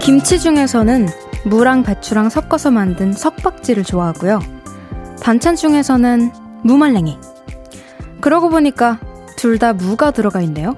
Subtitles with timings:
[0.00, 1.08] 김치 중에서는
[1.44, 4.40] 무랑 배추랑 섞어서 만든 석박지를 좋아하고요.
[5.22, 6.32] 반찬 중에서는
[6.62, 7.18] 무말랭이.
[8.20, 8.98] 그러고 보니까
[9.36, 10.76] 둘 다 무가 들어가 있네요.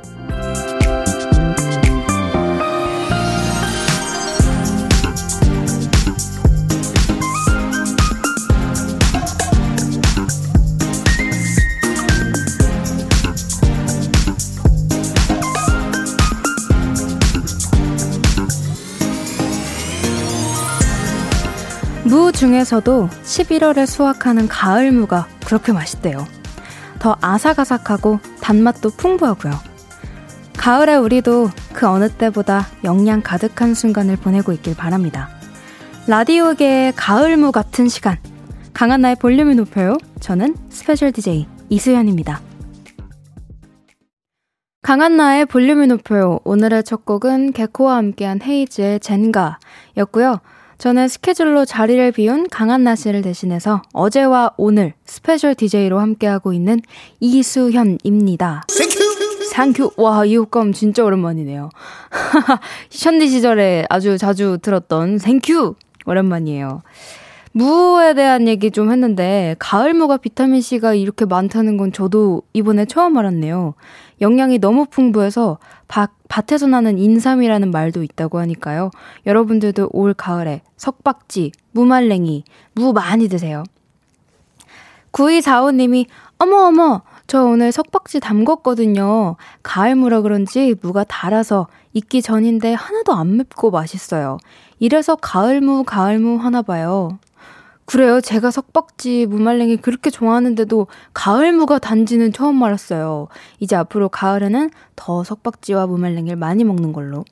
[22.44, 26.26] 중에서도 11월에 수확하는 가을무가 그렇게 맛있대요.
[26.98, 29.54] 더 아삭아삭하고 단맛도 풍부하고요.
[30.54, 35.30] 가을에 우리도 그 어느 때보다 영양 가득한 순간을 보내고 있길 바랍니다.
[36.06, 38.18] 라디오계의 가을무 같은 시간.
[38.74, 39.96] 강한나의 볼륨을 높여요.
[40.20, 42.42] 저는 special DJ 이수연입니다.
[44.82, 46.40] 강한나의 볼륨을 높여요.
[46.44, 49.58] 오늘의 첫 곡은 개코와 함께한 헤이즈의 젠가
[49.96, 50.40] 였고요.
[50.78, 56.80] 저는 스케줄로 자리를 비운 강한나 씨를 대신해서 어제와 오늘 special DJ로 함께하고 있는
[57.20, 58.64] 이수현입니다.
[58.76, 58.98] Thank
[59.54, 59.66] you!
[59.66, 59.90] Thank you!
[59.96, 61.70] 와, 이 효과음 진짜 오랜만이네요.
[62.90, 65.74] 션디 시절에 아주 자주 들었던 thank you!
[66.06, 66.82] 오랜만이에요.
[67.52, 73.74] 무에 대한 얘기 좀 했는데 가을무가 비타민C가 이렇게 많다는 건 저도 이번에 처음 알았네요.
[74.20, 78.90] 영양이 너무 풍부해서 밭, 밭에서 나는 인삼이라는 말도 있다고 하니까요.
[79.26, 83.64] 여러분들도 올 가을에 석박지, 무말랭이, 무 많이 드세요.
[85.12, 86.06] 9245님이
[86.38, 89.36] 어머 어머 저 오늘 석박지 담궜거든요.
[89.62, 94.38] 가을무라 그런지 무가 달아서 익기 전인데 하나도 안 맵고 맛있어요.
[94.78, 97.18] 이래서 가을무 가을무 하나 봐요.
[97.86, 98.20] 그래요.
[98.20, 103.28] 제가 석박지 무말랭이 그렇게 좋아하는데도 가을 무가 단지는 처음 알았어요.
[103.60, 107.24] 이제 앞으로 가을에는 더 석박지와 무말랭이를 많이 먹는 걸로.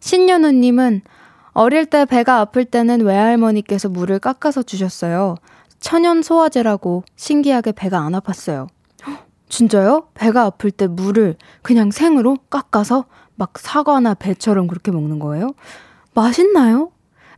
[0.00, 1.02] 신연우님은
[1.52, 5.34] 어릴 때 배가 아플 때는 외할머니께서 물을 깎아서 주셨어요.
[5.80, 8.68] 천연 소화제라고 신기하게 배가 안 아팠어요.
[9.48, 10.08] 진짜요?
[10.14, 15.52] 배가 아플 때 물을 그냥 생으로 깎아서 막 사과나 배처럼 그렇게 먹는 거예요?
[16.14, 16.90] 맛있나요?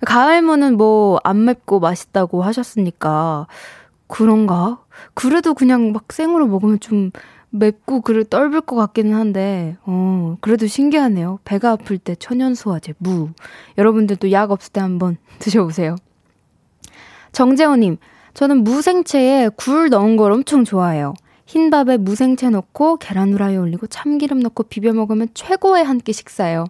[0.06, 3.46] 가을무는 뭐 안 맵고 맛있다고 하셨으니까
[4.06, 4.82] 그런가?
[5.14, 7.10] 그래도 그냥 막 생으로 먹으면 좀
[7.50, 11.40] 맵고 그를 떨불 것 같기는 한데, 어, 그래도 신기하네요.
[11.44, 13.30] 배가 아플 때 천연소화제, 무.
[13.76, 15.96] 여러분들도 약 없을 때 한번 드셔보세요.
[17.32, 17.98] 정재호님,
[18.34, 21.14] 저는 무생채에 굴 넣은 걸 엄청 좋아해요.
[21.46, 26.66] 흰밥에 무생채 넣고 계란 후라이 올리고 참기름 넣고 비벼 먹으면 최고의 한 끼 식사예요.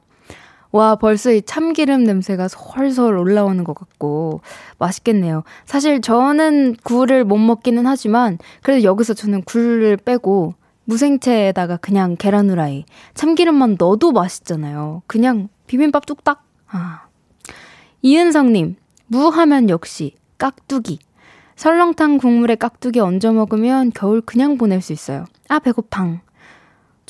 [0.73, 4.41] 와, 벌써 이 참기름 냄새가 솔솔 올라오는 것 같고,
[4.79, 5.43] 맛있겠네요.
[5.65, 10.55] 사실 저는 굴을 못 먹기는 하지만, 그래도 여기서 저는 굴을 빼고,
[10.85, 15.03] 무생채에다가 그냥 계란 후라이, 참기름만 넣어도 맛있잖아요.
[15.07, 16.45] 그냥 비빔밥 뚝딱.
[16.69, 17.03] 아.
[18.03, 18.77] 이은성님,
[19.07, 21.01] 무 하면 역시 깍두기.
[21.57, 25.27] 설렁탕 국물에 깍두기 얹어 먹으면 겨울 그냥 보낼 수 있어요.
[25.49, 26.21] 아, 배고팡.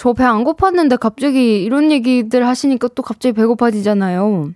[0.00, 4.52] 저 배 안 고팠는데 갑자기 이런 얘기들 하시니까 또 갑자기 배고파지잖아요.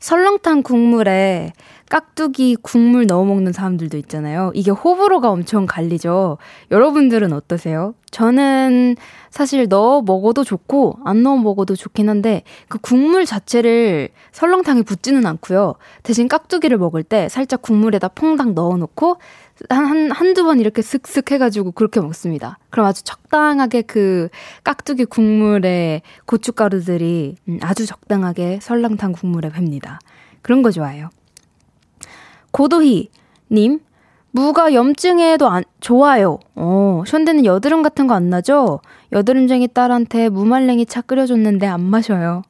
[0.00, 1.54] 설렁탕 국물에
[1.90, 4.50] 깍두기 국물 넣어 먹는 사람들도 있잖아요.
[4.54, 6.38] 이게 호불호가 엄청 갈리죠.
[6.70, 7.94] 여러분들은 어떠세요?
[8.10, 8.96] 저는
[9.30, 15.74] 사실 넣어 먹어도 좋고 안 넣어 먹어도 좋긴 한데 그 국물 자체를 설렁탕에 붓지는 않고요.
[16.02, 19.16] 대신 깍두기를 먹을 때 살짝 국물에다 퐁당 넣어 놓고
[19.68, 22.58] 한, 한, 한두 번 이렇게 슥슥 해가지고 그렇게 먹습니다.
[22.70, 24.28] 그럼 아주 적당하게 그
[24.64, 29.98] 깍두기 국물에 고춧가루들이 음, 아주 적당하게 설렁탕 국물에 뱄니다.
[30.42, 31.10] 그런 거 좋아해요.
[32.54, 33.08] 고도희
[33.50, 33.80] 님,
[34.30, 36.38] 무가 염증에도 안, 좋아요.
[36.54, 38.78] 어, 션대는 여드름 같은 거 안 나죠?
[39.10, 42.42] 여드름쟁이 딸한테 무말랭이 차 끓여줬는데 안 마셔요.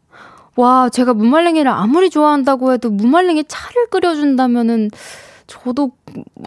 [0.57, 4.91] 와, 제가 무말랭이를 아무리 좋아한다고 해도 무말랭이 차를 끓여준다면은
[5.47, 5.93] 저도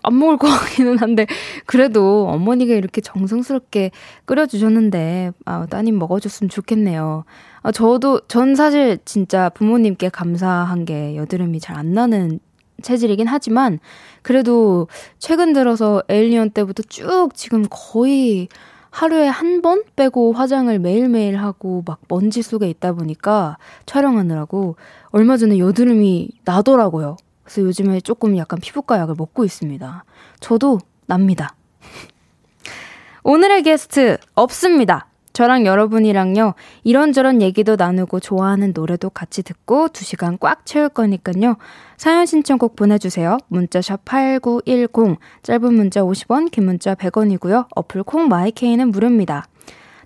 [0.04, 1.26] 안 먹을 것 같기는 한데,
[1.66, 3.90] 그래도 어머니가 이렇게 정성스럽게
[4.26, 7.26] 끓여주셨는데, 아, 따님 먹어줬으면 좋겠네요.
[7.64, 12.40] 아, 저도, 전 사실 진짜 부모님께 감사한 게 여드름이 잘 안 나는
[12.82, 13.80] 체질이긴 하지만,
[14.22, 14.88] 그래도
[15.20, 18.48] 최근 들어서 에일리언 때부터 쭉 지금 거의
[18.90, 24.76] 하루에 한 번 빼고 화장을 매일매일 하고 막 먼지 속에 있다 보니까 촬영하느라고
[25.10, 27.18] 얼마 전에 여드름이 나더라고요.
[27.44, 30.04] 그래서 요즘에 조금 약간 피부과 약을 먹고 있습니다.
[30.40, 31.56] 저도 납니다.
[33.24, 35.07] 오늘의 게스트 없습니다.
[35.38, 41.58] 저랑 여러분이랑요, 이런저런 얘기도 나누고 좋아하는 노래도 같이 듣고 2시간 꽉 채울 거니까요.
[41.96, 43.38] 사연 신청곡 보내주세요.
[43.50, 47.68] 문자 샵 8910, 짧은 문자 50원, 긴 문자 100원이고요.
[47.76, 49.46] 어플 콩 my K는 무료입니다.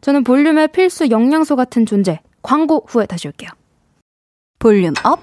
[0.02, 3.52] 저는 볼륨의 필수 영양소 같은 존재, 광고 후에 다시 올게요.
[4.60, 5.22] Volume up,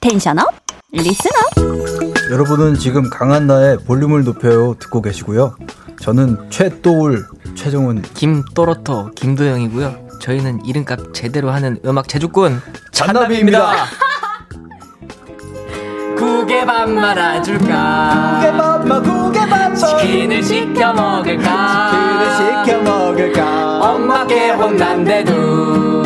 [0.00, 0.54] tension up,
[0.92, 2.30] listen up.
[2.30, 5.56] 여러분은 지금 강한나의 볼륨을 높여요 듣고 계시고요.
[6.00, 7.26] 저는 최또울
[7.58, 10.08] 최정훈 김또로토 김도영이고요.
[10.20, 12.62] 저희는 이름값 제대로 하는 음악 제주꾼
[12.92, 13.84] 잔나비입니다.
[16.16, 18.40] 구개밥 말아줄까?
[18.40, 21.90] 구개밥 구개밥 치킨을 시켜 먹을까?
[21.90, 23.80] 치킨을 시켜 먹을까?
[23.92, 26.04] 엄마께 혼난대도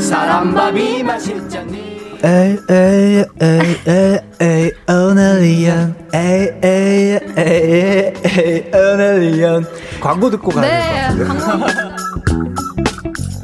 [0.00, 1.84] 사람밥이 맛있잖니.
[2.24, 9.64] 에이 에이 에이 에이 에이 오늘리언 에이 에이 에이 에이 오늘리언
[10.00, 11.96] 광고 듣고 가야 될것 같아요.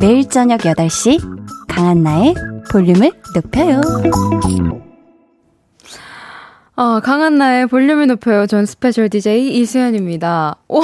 [0.01, 2.37] 매일 저녁 8시 강한나의
[2.71, 3.81] 볼륨을 높여요.
[6.77, 8.47] 아, 강한나의 볼륨을 높여요.
[8.47, 10.57] 전 special DJ 이수현입니다.
[10.69, 10.81] 오,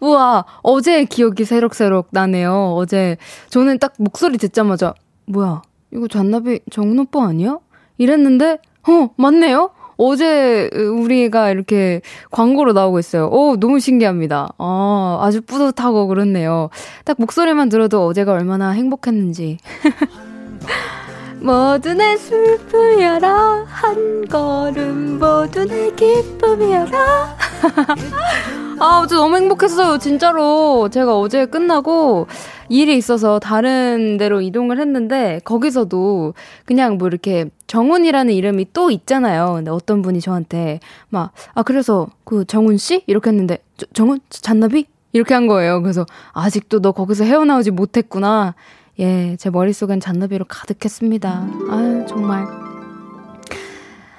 [0.00, 2.74] 우와, 어제 기억이 새록새록 나네요.
[2.76, 3.16] 어제,
[3.50, 4.94] 저는 딱 목소리 듣자마자,
[5.26, 5.62] 뭐야,
[5.92, 7.58] 이거 잔나비 정훈 오빠 아니야?
[7.98, 8.58] 이랬는데,
[8.88, 9.70] 어, 맞네요?
[9.96, 12.00] 어제 우리가 이렇게
[12.30, 13.28] 광고로 나오고 있어요.
[13.28, 14.52] 오, 너무 신기합니다.
[14.58, 16.70] 아, 아주 뿌듯하고 그렇네요.
[17.04, 19.58] 딱 목소리만 들어도 어제가 얼마나 행복했는지.
[21.42, 23.64] 모두 내 슬픔이여라.
[23.66, 27.36] 한 걸음 모두 내 기쁨이여라.
[28.80, 30.88] 아 어제 너무 행복했어요 진짜로.
[30.90, 32.26] 제가 어제 끝나고
[32.68, 36.34] 일이 있어서 다른 데로 이동을 했는데 거기서도
[36.64, 39.54] 그냥 뭐 이렇게 정훈이라는 이름이 또 있잖아요.
[39.54, 43.02] 근데 어떤 분이 저한테 막 아 그래서 그 정훈 씨?
[43.06, 43.58] 이렇게 했는데
[43.94, 44.20] 정훈?
[44.30, 44.86] 잔나비?
[45.12, 45.82] 이렇게 한 거예요.
[45.82, 48.54] 그래서 아직도 너 거기서 헤어나오지 못했구나
[48.98, 51.46] 예, 제 머릿속엔 잔나비로 가득했습니다.
[51.70, 52.44] 아유, 정말.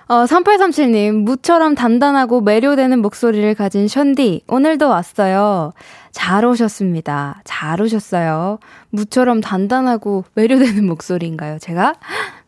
[0.08, 5.72] 어, 3837님, 무처럼 단단하고 매료되는 목소리를 가진 션디, 오늘도 왔어요.
[6.12, 7.42] 잘 오셨습니다.
[7.46, 8.60] 잘 오셨어요.
[8.90, 11.96] 무처럼 단단하고 매료되는 목소리인가요, 제가?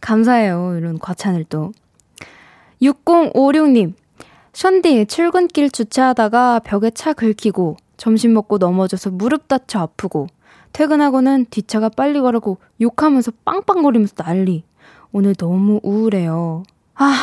[0.01, 0.75] 감사해요.
[0.77, 1.71] 이런 과찬을 또.
[2.81, 3.93] 6056님,
[4.53, 10.27] 션디, 출근길 주차하다가 벽에 차 긁히고, 점심 먹고 넘어져서 무릎 다쳐 아프고,
[10.75, 14.65] 퇴근하고는 뒷차가 빨리 가라고 욕하면서 빵빵거리면서 난리.
[15.13, 16.63] 오늘 너무 우울해요.
[16.95, 17.15] 아,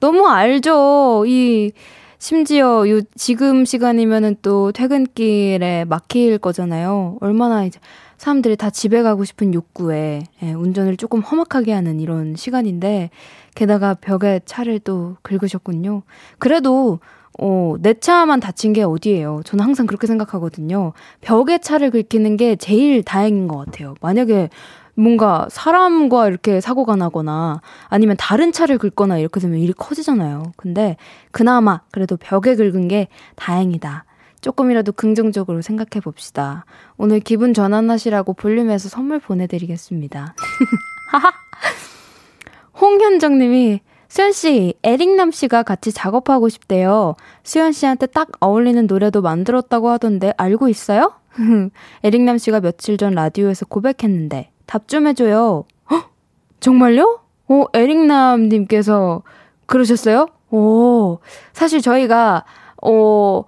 [0.00, 1.26] 너무 알죠.
[1.28, 1.70] 이,
[2.18, 7.18] 심지어 요, 지금 시간이면은 또 퇴근길에 막힐 거잖아요.
[7.20, 7.78] 얼마나 이제
[8.18, 13.10] 사람들이 다 집에 가고 싶은 욕구에 예, 운전을 조금 험악하게 하는 이런 시간인데,
[13.54, 16.02] 게다가 벽에 차를 또 긁으셨군요.
[16.40, 16.98] 그래도
[17.42, 19.40] 어, 내 차만 다친 게 어디예요?
[19.44, 20.92] 저는 항상 그렇게 생각하거든요.
[21.22, 23.94] 벽에 차를 긁히는 게 제일 다행인 것 같아요.
[24.02, 24.50] 만약에
[24.94, 30.52] 뭔가 사람과 이렇게 사고가 나거나 아니면 다른 차를 긁거나 이렇게 되면 일이 커지잖아요.
[30.58, 30.98] 근데
[31.30, 34.04] 그나마 그래도 벽에 긁은 게 다행이다.
[34.42, 36.66] 조금이라도 긍정적으로 생각해 봅시다.
[36.98, 40.34] 오늘 기분 전환하시라고 볼륨에서 선물 보내드리겠습니다.
[42.78, 47.14] 홍현정 님이 수현 씨, 에릭남 씨가 같이 작업하고 싶대요.
[47.44, 51.12] 수현 씨한테 딱 어울리는 노래도 만들었다고 하던데 알고 있어요?
[52.02, 55.64] 에릭남 씨가 며칠 전 라디오에서 고백했는데 답 좀 해줘요.
[55.92, 56.10] 헉?
[56.58, 57.20] 정말요?
[57.46, 59.22] 오, 에릭남 님께서
[59.66, 60.26] 그러셨어요?
[60.50, 61.18] 오,
[61.52, 62.44] 사실 저희가
[62.82, 63.44] 어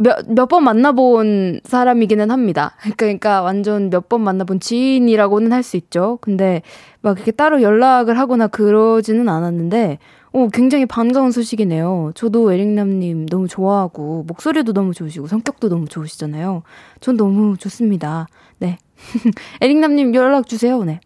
[0.00, 2.74] 몇, 몇번 만나본 사람이기는 합니다.
[2.96, 6.18] 그러니까 완전 몇 번 만나본 지인이라고는 할 수 있죠.
[6.20, 6.62] 근데
[7.02, 9.98] 막 이렇게 따로 연락을 하거나 그러지는 않았는데,
[10.32, 12.12] 오, 굉장히 반가운 소식이네요.
[12.14, 16.62] 저도 에릭남님 너무 좋아하고, 목소리도 너무 좋으시고, 성격도 너무 좋으시잖아요.
[17.00, 18.26] 전 너무 좋습니다.
[18.58, 18.78] 네.
[19.60, 21.00] 에릭남님 연락 주세요, 네.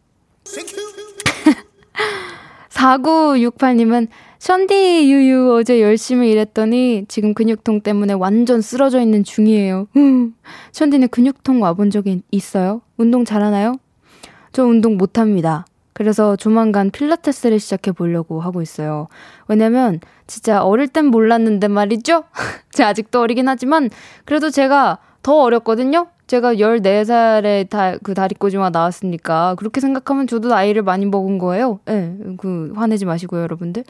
[2.70, 4.08] 4968님은
[4.44, 9.86] 션디 유유 어제 열심히 일했더니 지금 근육통 때문에 완전 쓰러져 있는 중이에요.
[10.72, 12.82] 션디는 근육통 와본 적이 있어요?
[12.98, 13.76] 운동 잘하나요?
[14.52, 15.64] 저 운동 못합니다.
[15.94, 19.08] 그래서 조만간 필라테스를 시작해 보려고 하고 있어요.
[19.48, 22.24] 왜냐면 진짜 어릴 땐 몰랐는데 말이죠?
[22.74, 23.88] 제가 아직도 어리긴 하지만
[24.26, 26.08] 그래도 제가 더 어렸거든요?
[26.26, 31.80] 제가 14살에 다, 그 다리꼬지마 나왔으니까, 그렇게 생각하면 저도 나이를 많이 먹은 거예요.
[31.88, 33.84] 예, 네, 그, 화내지 마시고요, 여러분들.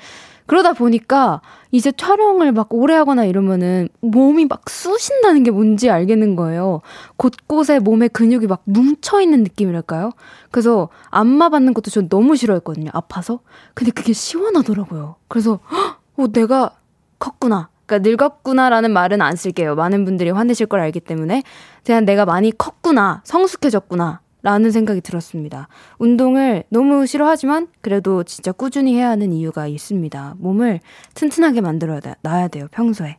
[0.46, 6.80] 그러다 보니까, 이제 촬영을 막 오래 하거나 이러면은, 몸이 막 쑤신다는 게 뭔지 알겠는 거예요.
[7.16, 10.10] 곳곳에 몸에 근육이 막 뭉쳐있는 느낌이랄까요?
[10.50, 13.40] 그래서, 안마 받는 것도 전 너무 싫어했거든요, 아파서.
[13.74, 15.14] 근데 그게 시원하더라고요.
[15.28, 15.60] 그래서,
[16.16, 16.72] 어, 내가
[17.20, 17.68] 컸구나.
[17.86, 19.74] 그러니까 늙었구나라는 말은 안 쓸게요.
[19.74, 21.42] 많은 분들이 화내실 걸 알기 때문에
[21.84, 24.20] 그냥 내가 많이 컸구나, 성숙해졌구나.
[24.42, 25.68] 라는 생각이 들었습니다.
[25.98, 30.34] 운동을 너무 싫어하지만 그래도 진짜 꾸준히 해야 하는 이유가 있습니다.
[30.36, 30.80] 몸을
[31.14, 33.16] 튼튼하게 만들어야 놔야 돼요, 평소에.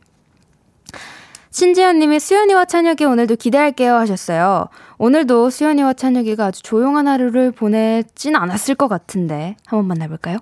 [1.50, 4.68] 신지연님이 수연이와 찬혁이 오늘도 기대할게요 하셨어요.
[4.98, 10.38] 오늘도 수연이와 찬혁이가 아주 조용한 하루를 보내진 않았을 것 같은데 한번 만나볼까요?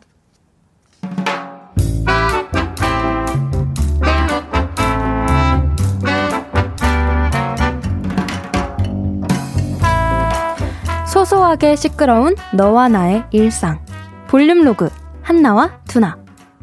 [11.24, 13.82] 소소하게 시끄러운 너와 나의 일상
[14.28, 14.90] 볼륨 로그
[15.22, 16.18] 한나와 두나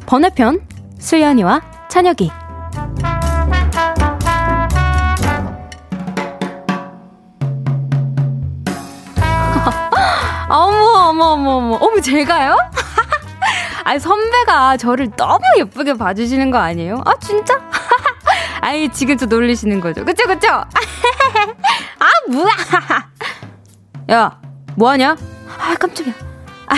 [0.06, 0.62] 번외편
[1.00, 2.32] 수연이와 찬혁이
[10.50, 11.76] 어머, 어머, 어머, 어머.
[11.78, 12.56] 어머, 제가요?
[13.84, 17.02] 아니, 선배가 저를 너무 예쁘게 봐주시는 거 아니에요?
[17.06, 17.60] 아, 진짜?
[18.62, 20.06] 아니, 지금 또 놀리시는 거죠.
[20.06, 20.50] 그쵸, 그쵸?
[20.50, 20.66] 아,
[22.30, 22.52] 뭐야!
[24.12, 24.41] 야,
[24.76, 25.16] 뭐하냐?
[25.60, 26.14] 아, 깜짝이야.
[26.68, 26.76] 아,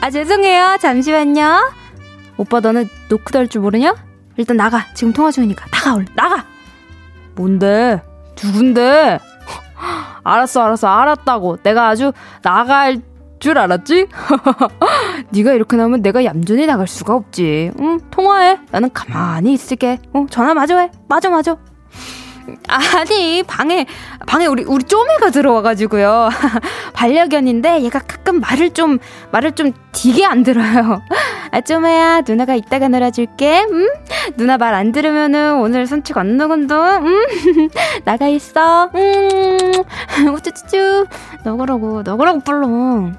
[0.00, 0.76] 아, 죄송해요.
[0.80, 1.72] 잠시만요.
[2.36, 3.94] 오빠, 너는 노크도 할 줄 모르냐?
[4.36, 4.86] 일단 나가.
[4.94, 5.66] 지금 통화 중이니까.
[5.70, 6.06] 나가, 얼른.
[6.14, 6.44] 나가!
[7.34, 8.02] 뭔데?
[8.42, 9.18] 누군데?
[10.24, 11.58] 알았어, 알았어, 알았다고.
[11.62, 13.00] 내가 아주 나갈
[13.40, 14.06] 줄 알았지?
[15.30, 17.72] 네가 이렇게 나오면 내가 얌전히 나갈 수가 없지.
[17.80, 18.58] 응, 통화해.
[18.70, 19.98] 나는 가만히 있을게.
[20.12, 20.90] 어, 전화 마저 해.
[21.08, 21.58] 마저, 마저.
[22.68, 23.86] 아니 방에
[24.26, 26.28] 방에 우리 우리 쪼매가 들어와가지고요.
[26.94, 28.98] 반려견인데 얘가 가끔 말을 좀
[29.30, 31.02] 말을 좀 되게 안 들어요.
[31.52, 33.64] 아 쪼매야 누나가 이따가 놀아줄게.
[33.70, 33.88] 음?
[34.36, 37.26] 누나 말 안 들으면은 오늘 산책 안 나간다 음?
[38.04, 38.90] 나가 있어.
[38.94, 39.72] 음.
[40.34, 41.06] 우쭈쭈쭈.
[41.44, 43.14] 너그러고 너그러고 뿔렁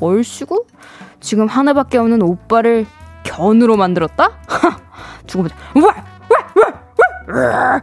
[0.00, 0.64] 얼씨구
[1.20, 2.86] 지금 하나밖에 없는 오빠를
[3.24, 4.30] 견으로 만들었다?
[5.26, 5.56] 두고 보자.
[7.26, 7.82] 와와와와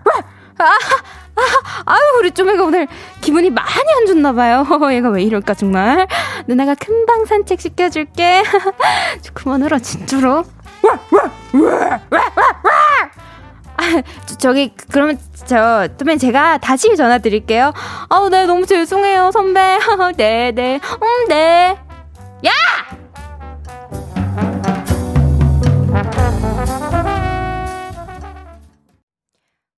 [0.57, 1.41] 아, 아,
[1.85, 2.87] 아유, 우리 쪼매가 오늘
[3.21, 4.65] 기분이 많이 안 좋나봐요.
[4.93, 6.07] 얘가 왜 이럴까, 정말.
[6.47, 8.43] 누나가 금방 산책 시켜줄게.
[9.33, 10.43] 그만 울어, 진짜로.
[13.77, 14.01] 아,
[14.37, 17.73] 저 기, 그러면, 저, 또면 제가 다시 전화 드릴게요.
[18.09, 19.79] 아우, 네, 너무 죄송해요, 선배.
[20.15, 20.75] 네, 네.
[20.75, 21.77] 음, 네.
[22.45, 22.51] 야!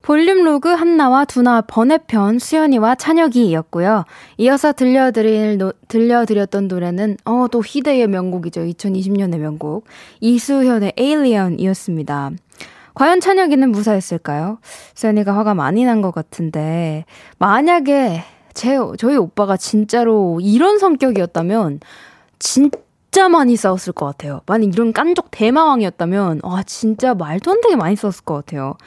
[0.08, 4.06] 볼륨 로그 한나와 두나 번외편 수현이와 찬혁이였고요.
[4.38, 8.62] 이어서 들려드릴 노, 들려드렸던 노래는 어, 또 희대의 명곡이죠.
[8.62, 9.84] 2020년의 명곡.
[10.22, 12.32] 이수현의 Alien이었습니다.
[12.94, 14.60] 과연 찬혁이는 무사했을까요?
[14.96, 17.04] 수현이가 화가 많이 난 것 같은데
[17.38, 18.24] 만약에
[18.54, 21.82] 제 저희 오빠가 진짜로 이런 성격이었다면
[22.40, 24.40] 진짜 많이 싸웠을 것 같아요.
[24.46, 28.78] 만약 이런 깐족 대마왕이었다면 와 진짜 말도 안 되게 많이 싸웠을 것 같아요.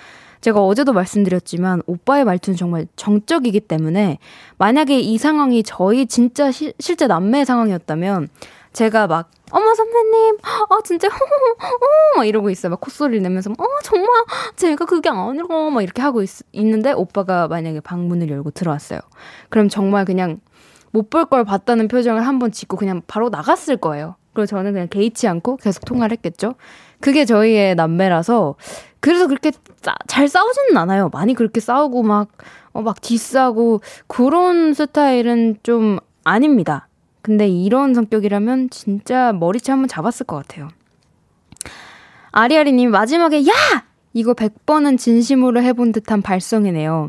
[0.41, 4.19] 제가 어제도 말씀드렸지만 오빠의 말투는 정말 정적이기 때문에
[4.59, 8.29] 만약에 이 상황이 저희 진짜 시, 실제 남매 상황이었다면
[8.73, 11.09] 제가 막 어머 선배님 아 진짜
[12.15, 12.71] 어막 이러고 있어요.
[12.71, 14.09] 막 콧소리를 내면서 어 정말?
[14.57, 15.47] 제가 그게 아니라.
[15.71, 19.01] 막 이렇게 하고 있, 있는데 오빠가 만약에 방문을 열고 들어왔어요.
[19.49, 20.41] 그럼 정말 그냥
[20.93, 24.17] 못 볼 걸 봤다는 표정을 한번 짓고 그냥 바로 나갔을 거예요.
[24.33, 26.55] 그리고 저는 그냥 개의치 않고 계속 통화를 했겠죠
[27.01, 28.57] 그게 저희의 남매라서
[29.01, 29.53] 그래서 그렇게
[29.83, 31.09] 싸, 잘 싸우지는 않아요.
[31.13, 32.29] 많이 그렇게 싸우고 막,
[32.73, 36.89] 어, 막 디스하고 그런 스타일은 좀 아닙니다.
[37.23, 40.69] 근데 이런 성격이라면 진짜 머리채 한번 잡았을 것 같아요.
[42.33, 43.53] 아리아리님, 마지막에, 야!
[44.13, 47.09] 이거 100번은 진심으로 해본 듯한 발성이네요.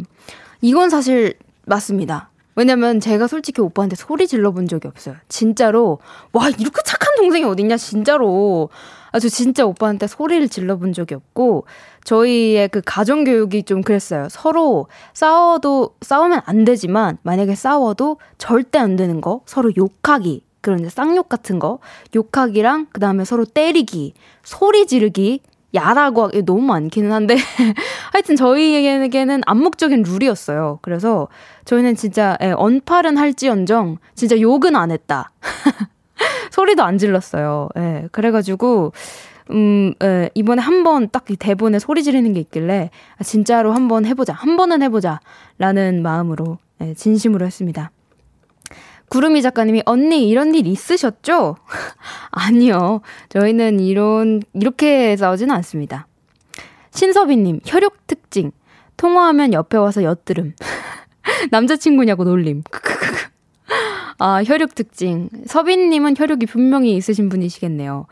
[0.61, 2.29] 이건 사실 맞습니다.
[2.55, 5.15] 왜냐면 제가 솔직히 오빠한테 소리 질러 본 적이 없어요.
[5.29, 5.99] 진짜로.
[6.33, 8.69] 와, 이렇게 착한 동생이 어딨냐, 진짜로.
[9.11, 11.65] 아, 저 진짜 오빠한테 소리를 질러본 적이 없고,
[12.05, 14.27] 저희의 그 가정교육이 좀 그랬어요.
[14.29, 21.27] 서로 싸워도, 싸우면 안 되지만, 만약에 싸워도 절대 안 되는 거, 서로 욕하기, 그런 쌍욕
[21.27, 21.79] 같은 거,
[22.15, 24.13] 욕하기랑, 그 다음에 서로 때리기,
[24.43, 25.41] 소리 지르기,
[25.73, 27.35] 야라고 하기 너무 많기는 한데,
[28.11, 30.79] 하여튼 저희에게는 암묵적인 룰이었어요.
[30.81, 31.27] 그래서
[31.65, 35.31] 저희는 진짜, 예, 언팔은 할지언정, 진짜 욕은 안 했다.
[36.51, 37.69] 소리도 안 질렀어요.
[37.77, 38.07] 예.
[38.11, 38.93] 그래가지고,
[39.49, 44.33] 음, 예, 이번에 한 번딱 대본에 소리 지르는 게 있길래, 아, 진짜로 한 번 해보자.
[44.33, 45.19] 한 번은 해보자.
[45.57, 47.89] 라는 마음으로, 예, 진심으로 했습니다.
[49.09, 51.57] 구름이 작가님이 언니 이런 일 있으셨죠?
[52.31, 53.01] 아니요.
[53.29, 56.07] 저희는 이런 이렇게 싸우지는 않습니다.
[56.91, 58.51] 신서비님 혈육 특징
[58.95, 60.53] 통화하면 옆에 와서 엿들음
[61.51, 62.63] 남자친구냐고 놀림.
[64.23, 65.29] 아, 혈육 특징.
[65.47, 68.05] 서빈님은 혈육이 분명히 있으신 분이시겠네요.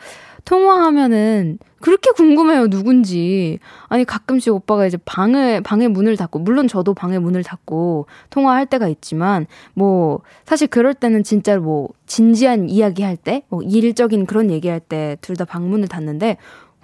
[0.43, 3.59] 통화하면은 그렇게 궁금해요, 누군지.
[3.89, 8.87] 아니, 가끔씩 오빠가 이제 방을, 방에 문을 닫고, 물론 저도 방에 문을 닫고 통화할 때가
[8.87, 14.67] 있지만, 뭐, 사실 그럴 때는 진짜 뭐, 진지한 이야기 할 때, 뭐, 일적인 그런 얘기
[14.67, 16.37] 할 때 둘 다 방문을 닫는데,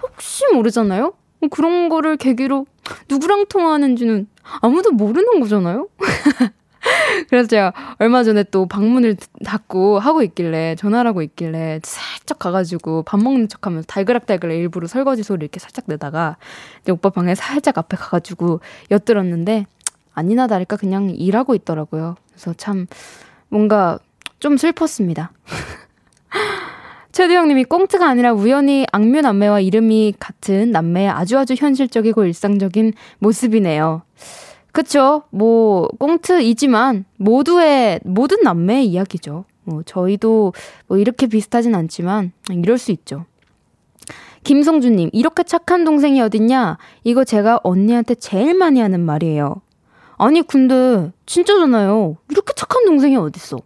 [0.03, 1.13] 혹시 모르잖아요?
[1.39, 2.67] 뭐 그런 거를 계기로
[3.09, 4.27] 누구랑 통화하는지는
[4.61, 5.87] 아무도 모르는 거잖아요?
[7.29, 13.21] 그래서 제가 얼마 전에 또 방문을 닫고 하고 있길래 전화를 하고 있길래 살짝 가가지고 밥
[13.21, 16.37] 먹는 척하면서 달그락달그락 일부러 설거지 소리 이렇게 살짝 내다가
[16.81, 18.61] 이제 오빠 방에 살짝 앞에 가가지고
[18.91, 19.65] 엿들었는데
[20.13, 22.15] 아니나 다를까 그냥 일하고 있더라고요.
[22.29, 22.87] 그래서 참
[23.49, 23.99] 뭔가
[24.39, 25.31] 좀 슬펐습니다.
[27.11, 34.01] 최두영님이 꽁트가 아니라 우연히 악뮤 남매와 이름이 같은 남매의 아주 아주 현실적이고 일상적인 모습이네요.
[34.75, 35.23] 그쵸.
[35.29, 39.45] 뭐, 꽁트이지만, 모두의, 모든 남매의 이야기죠.
[39.63, 40.51] 뭐, 저희도
[40.87, 43.23] 뭐 이렇게 비슷하진 않지만, 이럴 수 있죠.
[44.43, 46.77] 김성주님, 이렇게 착한 동생이 어딨냐?
[47.05, 49.61] 이거 제가 언니한테 제일 많이 하는 말이에요.
[50.17, 52.17] 아니, 근데, 진짜잖아요.
[52.29, 53.61] 이렇게 착한 동생이 어딨어?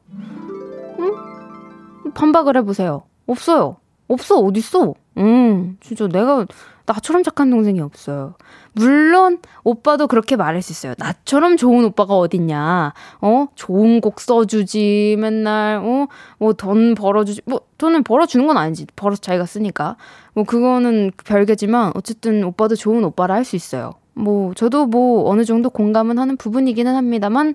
[0.99, 2.13] 응?
[2.13, 3.01] 반박을 해보세요.
[3.25, 3.77] 없어요.
[4.07, 4.93] 없어, 어딨어?
[5.17, 6.45] 응, 진짜 내가,
[6.89, 8.33] 나처럼 착한 동생이 없어요.
[8.73, 10.95] 물론 오빠도 그렇게 말할 수 있어요.
[10.97, 12.93] 나처럼 좋은 오빠가 어딨냐.
[13.21, 13.47] 어?
[13.53, 15.17] 좋은 곡 써주지.
[15.19, 16.07] 맨날 어?
[16.39, 17.41] 뭐 돈 벌어주지.
[17.45, 18.87] 뭐 돈을 벌어주는 건 아니지.
[18.95, 19.97] 벌어서 자기가 쓰니까.
[20.33, 23.93] 뭐 그거는 별개지만 어쨌든 오빠도 좋은 오빠라 할 수 있어요.
[24.15, 27.53] 뭐 저도 뭐 어느 정도 공감은 하는 부분이기는 합니다만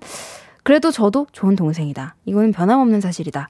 [0.62, 2.14] 그래도 저도 좋은 동생이다.
[2.24, 3.48] 이거는 변함없는 사실이다.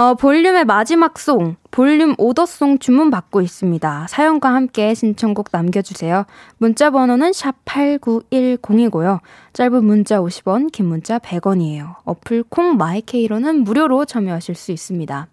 [0.00, 4.06] 어, 볼륨의 마지막 송, 볼륨 오더송 주문 받고 있습니다.
[4.08, 6.24] 사연과 함께 신청곡 남겨주세요.
[6.56, 9.20] 문자 번호는 샵8910이고요.
[9.52, 11.96] 짧은 문자 50원, 긴 문자 100원이에요.
[12.04, 15.26] 어플 콩 마이케이로는 무료로 참여하실 수 있습니다.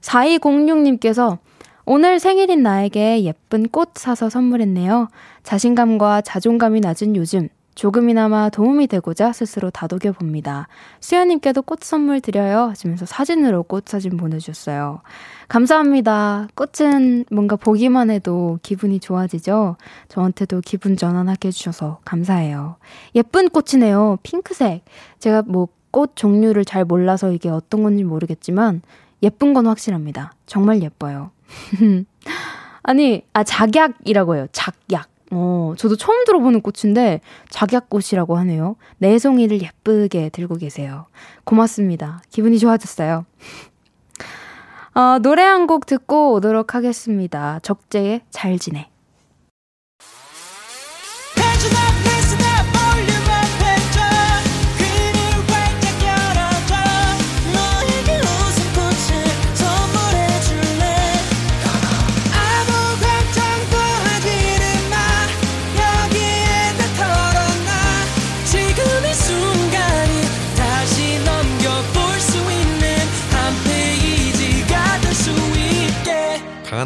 [0.00, 1.36] 4206님께서
[1.84, 5.08] 오늘 생일인 나에게 예쁜 꽃 사서 선물했네요.
[5.42, 10.68] 자신감과 자존감이 낮은 요즘 조금이나마 도움이 되고자 스스로 다독여 봅니다.
[11.00, 12.70] 수연님께도 꽃 선물 드려요.
[12.70, 15.00] 하시면서 사진으로 꽃 사진 보내주셨어요.
[15.48, 16.48] 감사합니다.
[16.54, 19.76] 꽃은 뭔가 보기만 해도 기분이 좋아지죠?
[20.08, 22.76] 저한테도 기분 전환하게 해주셔서 감사해요.
[23.14, 24.18] 예쁜 꽃이네요.
[24.22, 24.84] 핑크색.
[25.18, 28.82] 제가 뭐 꽃 종류를 잘 몰라서 이게 어떤 건지 모르겠지만
[29.22, 30.32] 예쁜 건 확실합니다.
[30.44, 31.30] 정말 예뻐요.
[32.82, 34.46] 아니, 아, 작약이라고 해요.
[34.50, 35.08] 작약.
[35.34, 37.20] 어, 저도 처음 들어보는 꽃인데
[37.50, 38.76] 작약꽃이라고 하네요.
[38.98, 41.06] 내송이를 예쁘게 들고 계세요.
[41.44, 42.22] 고맙습니다.
[42.30, 43.26] 기분이 좋아졌어요.
[44.94, 47.58] 어, 노래 한 곡 듣고 오도록 하겠습니다.
[47.62, 48.88] 적재의 잘 지내.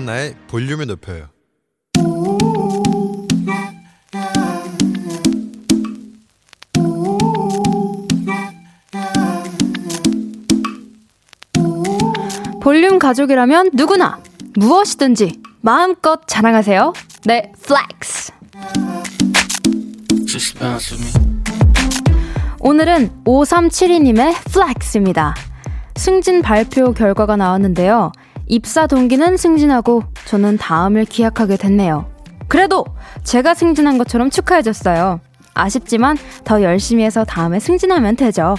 [0.08, 1.28] 강한나의 볼륨을 높여요.
[12.60, 14.20] 볼륨 가족이라면 누구나
[14.56, 16.92] 무엇이든지 마음껏 자랑하세요.
[17.26, 18.32] 네, Flex.
[22.60, 25.34] 오늘은 5372님의 flex입니다.
[25.96, 28.12] 승진 발표 결과가 나왔는데요.
[28.48, 32.10] 입사 동기는 승진하고 저는 다음을 기약하게 됐네요.
[32.48, 32.84] 그래도
[33.24, 35.20] 제가 승진한 것처럼 축하해줬어요.
[35.54, 38.56] 아쉽지만 더 열심히 해서 다음에 승진하면 되죠.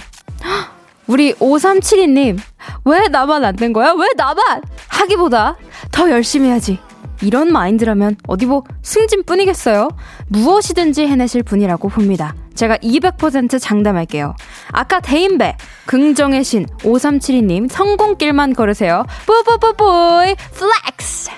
[1.06, 2.38] 우리 5372님,
[2.84, 3.92] 왜 나만 안 된 거야?
[3.92, 4.62] 왜 나만?
[4.88, 5.56] 하기보다
[5.90, 6.78] 더 열심히 해야지.
[7.22, 9.88] 이런 마인드라면 어디 뭐 승진뿐이겠어요?
[10.28, 12.34] 무엇이든지 해내실 분이라고 봅니다.
[12.54, 14.34] 제가 200% 장담할게요.
[14.72, 15.56] 아까 대인배,
[15.86, 19.04] 긍정의 신, 5372님, 성공길만 걸으세요.
[19.26, 21.30] 뿌뿌뿌뿌이, flex!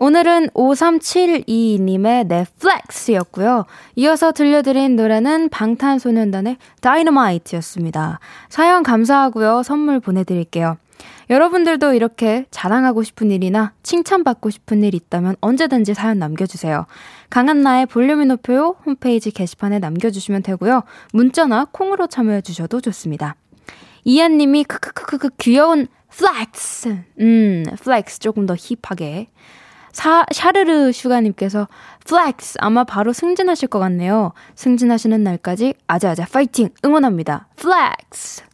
[0.00, 3.66] 오늘은 5372님의 네, flex였고요.
[3.96, 8.20] 이어서 들려드린 노래는 방탄소년단의 다이너마이트였습니다.
[8.48, 9.64] 사연 감사하고요.
[9.64, 10.76] 선물 보내드릴게요.
[11.30, 16.86] 여러분들도 이렇게 자랑하고 싶은 일이나 칭찬받고 싶은 일 있다면 언제든지 사연 남겨주세요.
[17.30, 20.82] 강한나의 볼륨을 높여요 홈페이지 게시판에 남겨주시면 되고요.
[21.12, 23.36] 문자나 콩으로 참여해주셔도 좋습니다.
[24.04, 26.98] 이한님이 크크크크크 귀여운 flex.
[27.20, 29.28] 음, flex 조금 더 hip하게.
[29.92, 31.68] 사, 샤르르 슈가님께서
[32.06, 34.32] flex 아마 바로 승진하실 것 같네요.
[34.54, 37.48] 승진하시는 날까지 아자아자 파이팅 응원합니다.
[37.56, 38.47] Flex.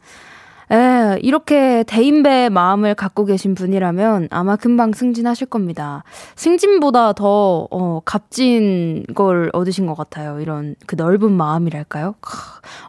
[0.71, 6.03] 에, 이렇게 대인배 마음을 갖고 계신 분이라면 아마 금방 승진하실 겁니다.
[6.35, 10.39] 승진보다 더, 어, 값진 걸 얻으신 것 같아요.
[10.39, 12.15] 이런 그 넓은 마음이랄까요?
[12.19, 12.37] 크,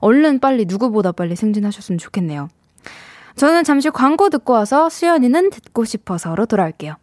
[0.00, 2.48] 얼른 빨리 누구보다 빨리 승진하셨으면 좋겠네요.
[3.36, 6.94] 저는 잠시 광고 듣고 와서 수연이는 듣고 싶어서로 돌아올게요.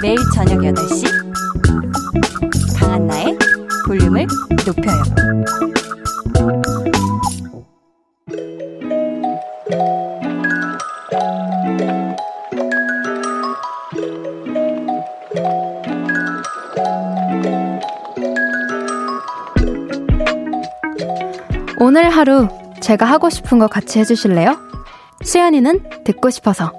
[0.00, 1.04] 매일 저녁 8시
[2.78, 3.36] 강한 나의
[3.88, 4.26] 볼륨을
[4.66, 5.02] 높여요.
[21.80, 22.46] 오늘 하루
[22.82, 24.58] 제가 하고 싶은 거 같이 해주실래요?
[25.24, 26.72] 수연이는 듣고 싶어서.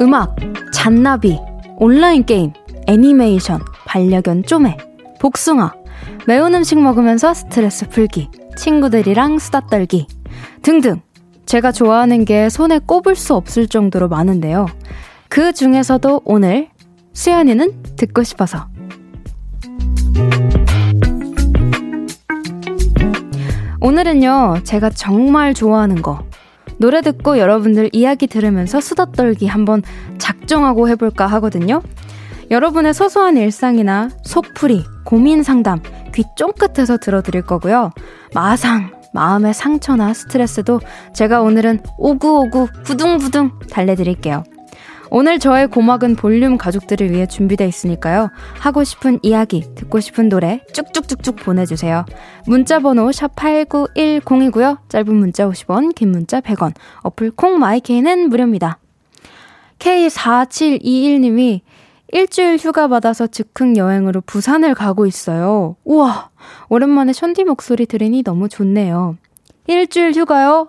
[0.00, 0.34] 음악,
[0.76, 1.40] 잔나비,
[1.78, 2.52] 온라인 게임,
[2.86, 4.76] 애니메이션, 반려견 쪼매,
[5.18, 5.72] 복숭아,
[6.26, 10.06] 매운 음식 먹으면서 스트레스 풀기, 친구들이랑 수다 떨기
[10.60, 11.00] 등등.
[11.46, 14.66] 제가 좋아하는 게 손에 꼽을 수 없을 정도로 많은데요.
[15.30, 16.68] 그 중에서도 오늘
[17.14, 18.68] 수연이는 듣고 싶어서
[23.80, 26.25] 오늘은요, 제가 정말 좋아하는 거.
[26.78, 29.82] 노래 듣고 여러분들 이야기 들으면서 수다 떨기 한번
[30.18, 31.82] 작정하고 해볼까 하거든요.
[32.50, 35.80] 여러분의 소소한 일상이나 속풀이, 고민 상담,
[36.14, 37.90] 귀 쫑긋해서 들어드릴 거고요.
[38.34, 40.80] 마상, 마음의 상처나 스트레스도
[41.14, 44.44] 제가 오늘은 오구오구 부둥부둥 달래드릴게요.
[45.10, 48.30] 오늘 저의 고막은 볼륨 가족들을 위해 준비되어 있으니까요.
[48.58, 52.04] 하고 싶은 이야기, 듣고 싶은 노래 쭉쭉쭉쭉 보내주세요.
[52.46, 54.78] 문자 번호 샵8910이고요.
[54.88, 58.78] 짧은 문자 50원, 긴 문자 100원, 어플 콩 마이케이는 무료입니다.
[59.78, 61.60] K4721님이
[62.12, 65.76] 일주일 휴가 받아서 즉흥 여행으로 부산을 가고 있어요.
[65.84, 66.30] 우와,
[66.68, 69.16] 오랜만에 션디 목소리 들으니 너무 좋네요.
[69.66, 70.68] 일주일 휴가요?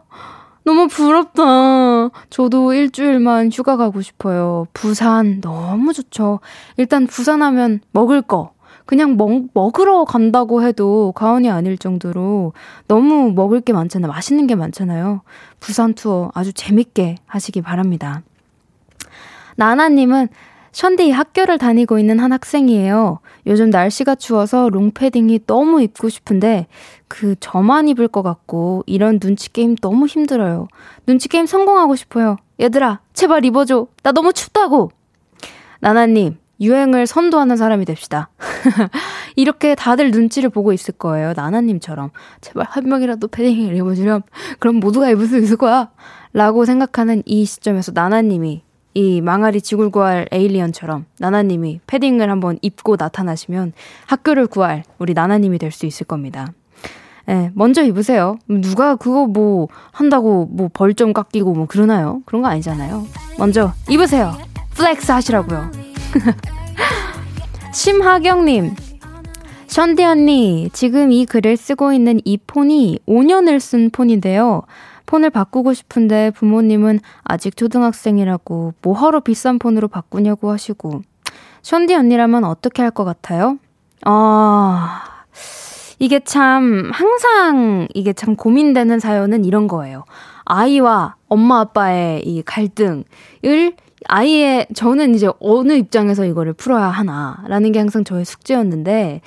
[0.67, 2.09] 너무 부럽다.
[2.29, 4.67] 저도 일주일만 휴가 가고 싶어요.
[4.73, 6.41] 부산 너무 좋죠.
[6.75, 8.51] 일단 부산 하면 먹을 거.
[8.85, 12.51] 그냥 먹, 먹으러 간다고 해도 과언이 아닐 정도로
[12.89, 14.11] 너무 먹을 게 많잖아요.
[14.11, 15.21] 맛있는 게 많잖아요.
[15.61, 18.23] 부산 투어 아주 재밌게 하시기 바랍니다.
[19.55, 20.27] 나나님은
[20.77, 23.17] 션디 학교를 다니고 있는 한 학생이에요.
[23.47, 26.67] 요즘 날씨가 추워서 롱패딩이 너무 입고 싶은데
[27.07, 30.67] 그 저만 입을 것 같고 이런 눈치 게임 너무 힘들어요.
[31.07, 32.37] 눈치 게임 성공하고 싶어요.
[32.61, 33.87] 얘들아, 제발 입어줘.
[34.03, 34.91] 나 너무 춥다고.
[35.79, 38.29] 나나님, 유행을 선도하는 사람이 됩시다.
[39.35, 41.33] 이렇게 다들 눈치를 보고 있을 거예요.
[41.35, 42.11] 나나님처럼.
[42.41, 44.21] 제발 한 명이라도 패딩을 입어주렴.
[44.59, 45.89] 그럼 모두가 입을 수 있을 거야.
[46.33, 48.61] 라고 생각하는 이 시점에서 나나님이
[48.97, 53.73] 이 망할 이 지구를 구할 alien처럼 나나님이 패딩을 한번 입고 나타나시면
[54.07, 56.51] 학교를 구할 우리 나나님이 될 수 있을 겁니다.
[57.29, 58.39] 예, 먼저 입으세요.
[58.47, 62.21] 누가 그거 뭐 한다고 뭐 벌점 깎이고 뭐 그러나요?
[62.25, 63.05] 그런 거 아니잖아요.
[63.37, 64.35] 먼저 입으세요.
[64.71, 65.69] Flex 하시라고요.
[67.73, 68.75] 심하경님,
[69.67, 74.63] 션디 언니, 지금 이 글을 쓰고 있는 이 폰이 5년을 쓴 폰인데요.
[75.07, 81.01] 폰을 바꾸고 싶은데 부모님은 아직 초등학생이라고 뭐하러 비싼 폰으로 바꾸냐고 하시고
[81.63, 83.57] 션디 언니라면 어떻게 할 것 같아요?
[84.05, 85.03] 아
[85.99, 90.03] 이게 참 항상 이게 참 고민되는 사연은 이런 거예요.
[90.45, 93.03] 아이와 엄마 아빠의 이 갈등을
[94.07, 99.21] 아이의 저는 이제 어느 입장에서 이거를 풀어야 하나라는 게 항상 저의 숙제였는데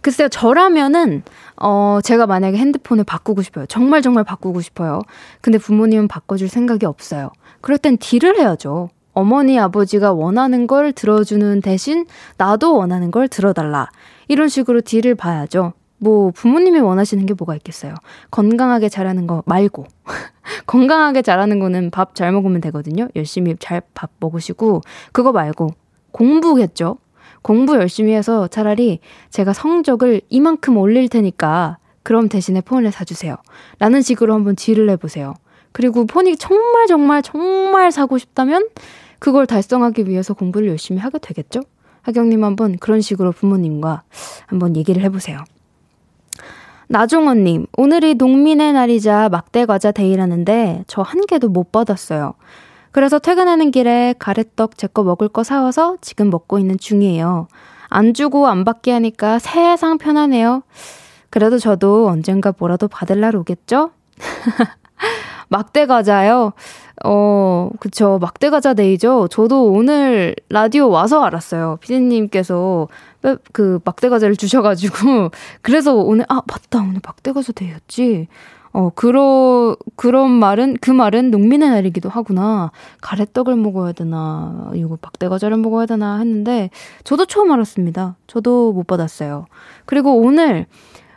[0.00, 1.22] 글쎄요 저라면은
[1.56, 3.66] 어, 제가 만약에 핸드폰을 바꾸고 싶어요.
[3.66, 5.00] 정말 정말 바꾸고 싶어요.
[5.40, 7.30] 근데 부모님은 바꿔줄 생각이 없어요.
[7.60, 8.90] 그럴 땐 딜을 해야죠.
[9.14, 12.06] 어머니, 아버지가 원하는 걸 들어주는 대신
[12.38, 13.88] 나도 원하는 걸 들어달라.
[14.28, 15.74] 이런 식으로 딜을 봐야죠.
[15.98, 17.94] 뭐, 부모님이 원하시는 게 뭐가 있겠어요.
[18.30, 19.84] 건강하게 자라는 거 말고.
[20.66, 23.08] 건강하게 자라는 거는 밥 잘 먹으면 되거든요.
[23.14, 24.80] 열심히 잘 밥 먹으시고,
[25.12, 25.74] 그거 말고,
[26.10, 26.96] 공부겠죠.
[27.42, 29.00] 공부 열심히 해서 차라리
[29.30, 33.36] 제가 성적을 이만큼 올릴 테니까 그럼 대신에 폰을 사주세요.
[33.78, 35.34] 라는 식으로 한번 딜을 해보세요.
[35.72, 38.68] 그리고 폰이 정말 정말 정말 사고 싶다면
[39.18, 41.60] 그걸 달성하기 위해서 공부를 열심히 하게 되겠죠?
[42.02, 44.02] 하경님 한번 그런 식으로 부모님과
[44.46, 45.38] 한번 얘기를 해보세요.
[46.88, 52.34] 나종원님, 오늘이 농민의 날이자 막대 과자 데이라는데 저 한 개도 못 받았어요.
[52.92, 57.48] 그래서 퇴근하는 길에 가래떡 제 거 먹을 거 사와서 지금 먹고 있는 중이에요.
[57.88, 60.62] 안 주고 안 받게 하니까 세상 편하네요.
[61.30, 63.90] 그래도 저도 언젠가 뭐라도 받을 날 오겠죠?
[65.48, 66.52] 막대 과자요?
[67.04, 68.18] 어, 그쵸.
[68.20, 69.28] 막대 과자 데이죠?
[69.28, 71.78] 저도 오늘 라디오 와서 알았어요.
[71.80, 72.88] 피디님께서
[73.52, 75.30] 그 막대 과자를 주셔가지고.
[75.62, 76.80] 그래서 오늘, 아, 맞다.
[76.80, 78.28] 오늘 막대 과자 데이였지.
[78.72, 82.70] 어, 그러, 그런 말은, 그 말은 농민의 날이기도 하구나.
[83.02, 86.70] 가래떡을 먹어야 되나, 이거 박대과자를 먹어야 되나 했는데,
[87.04, 88.16] 저도 처음 알았습니다.
[88.26, 89.46] 저도 못 받았어요.
[89.84, 90.66] 그리고 오늘,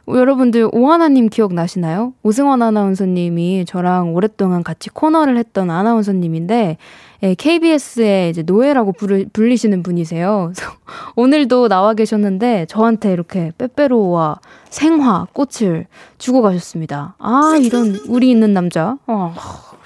[0.07, 2.13] 여러분들 오하나님 기억나시나요?
[2.21, 6.77] 오승원 아나운서님이 저랑 오랫동안 같이 코너를 했던 아나운서님인데
[7.23, 10.51] 예, KBS의 이제 노예라고 부르, 불리시는 분이세요.
[11.15, 14.39] 오늘도 나와 계셨는데 저한테 이렇게 빼빼로와
[14.69, 15.87] 생화, 꽃을
[16.17, 17.15] 주고 가셨습니다.
[17.17, 18.97] 아 이런 우리 있는 남자.
[19.07, 19.33] 어,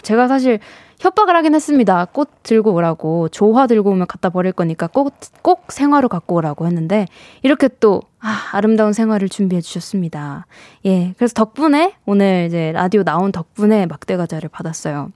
[0.02, 0.60] 제가 사실
[1.00, 2.06] 협박을 하긴 했습니다.
[2.06, 3.30] 꽃 들고 오라고.
[3.30, 7.08] 조화 들고 오면 갖다 버릴 거니까 꼭, 꼭 생화로 갖고 오라고 했는데,
[7.42, 10.46] 이렇게 또, 아, 아름다운 생화를 준비해 주셨습니다.
[10.86, 11.14] 예.
[11.18, 15.12] 그래서 덕분에, 오늘 이제 라디오 나온 덕분에 막대 과자를 받았어요.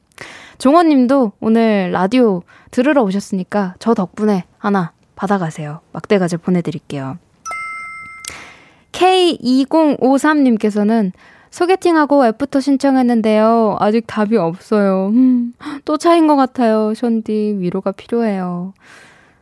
[0.58, 5.82] 종원 님도 오늘 라디오 들으러 오셨으니까 저 덕분에 하나 받아가세요.
[5.92, 7.18] 막대 과자 보내드릴게요.
[8.94, 11.12] K2053님께서는
[11.54, 13.78] 소개팅하고 애프터 신청했는데요.
[13.80, 15.10] 아직 답이 없어요.
[15.10, 15.54] 음,
[15.86, 16.96] 또 차인 것 같아요.
[16.96, 18.74] 션디 위로가 필요해요.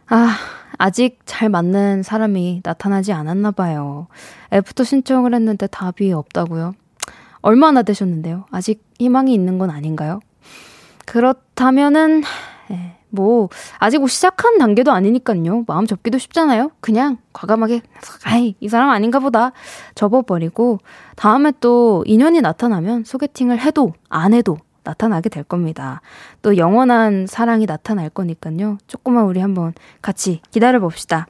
[0.07, 0.35] 아,
[0.77, 4.07] 아직 잘 맞는 사람이 나타나지 않았나 봐요.
[4.51, 6.73] 애프터 신청을 했는데 답이 없다고요?
[7.41, 8.43] 얼마나 되셨는데요?
[8.51, 10.19] 아직 희망이 있는 건 아닌가요?
[11.05, 12.25] 그렇다면은 예,
[13.11, 15.65] 뭐 아직 뭐 시작한 단계도 아니니까요.
[15.67, 16.71] 마음 접기도 쉽잖아요.
[16.79, 17.81] 그냥 과감하게
[18.23, 19.51] 아이 이 사람 아닌가 보다
[19.95, 20.79] 접어버리고
[21.15, 26.01] 다음에 또 인연이 나타나면 소개팅을 해도 안 해도 나타나게 될 겁니다.
[26.41, 28.77] 또 영원한 사랑이 나타날 거니까요.
[28.87, 31.27] 조금만 우리 한번 같이 기다려 봅시다.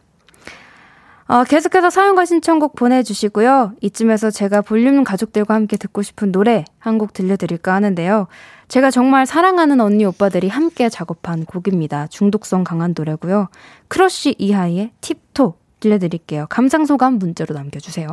[1.27, 3.73] 어, 계속해서 사연과 신청곡 보내주시고요.
[3.79, 8.27] 이쯤에서 제가 볼륨 가족들과 함께 듣고 싶은 노래 한 곡 들려드릴까 하는데요.
[8.71, 12.07] 제가 정말 사랑하는 언니 오빠들이 함께 작업한 곡입니다.
[12.07, 13.49] 중독성 강한 노래고요.
[13.89, 16.45] 크러쉬 이하이의 Tip Toe 들려드릴게요.
[16.47, 18.07] 감상소감 문자로 남겨주세요.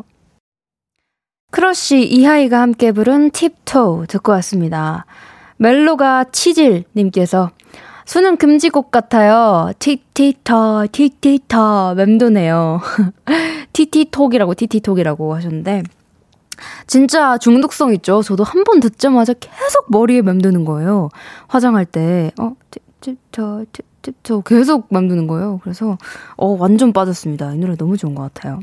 [1.52, 5.06] 크러쉬 이하이가 함께 부른 Tip Toe 듣고 왔습니다.
[5.58, 7.52] 멜로가 체질님께서
[8.04, 9.70] 수능 금지곡 같아요.
[9.78, 12.80] 티티터, 티티터, 맴도네요.
[13.72, 15.84] 티티톡이라고, 티티톡이라고 하셨는데,
[16.86, 18.22] 진짜 중독성 있죠.
[18.22, 21.08] 저도 한 번 듣자마자 계속 머리에 맴도는 거예요.
[21.48, 22.52] 화장할 때, 어,
[23.00, 23.64] tiptoe,
[24.02, 25.60] tiptoe 계속 맴드는 거예요.
[25.62, 25.96] 그래서,
[26.36, 27.54] 어, 완전 빠졌습니다.
[27.54, 28.60] 이 노래 너무 좋은 것 같아요.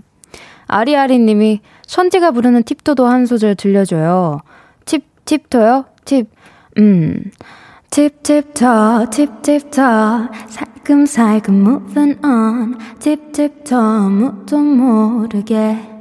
[0.67, 4.41] 아리아리 님이 션티가 부르는 팁토도 한 소절 들려줘요.
[4.85, 5.85] 팁, 팁토요?
[6.05, 6.29] 팁,
[6.77, 7.31] 음.
[7.91, 12.77] 팁팁터, 팁팁터, 살금살금 moving on.
[12.99, 15.94] 팁팁터, 묻도 모르게.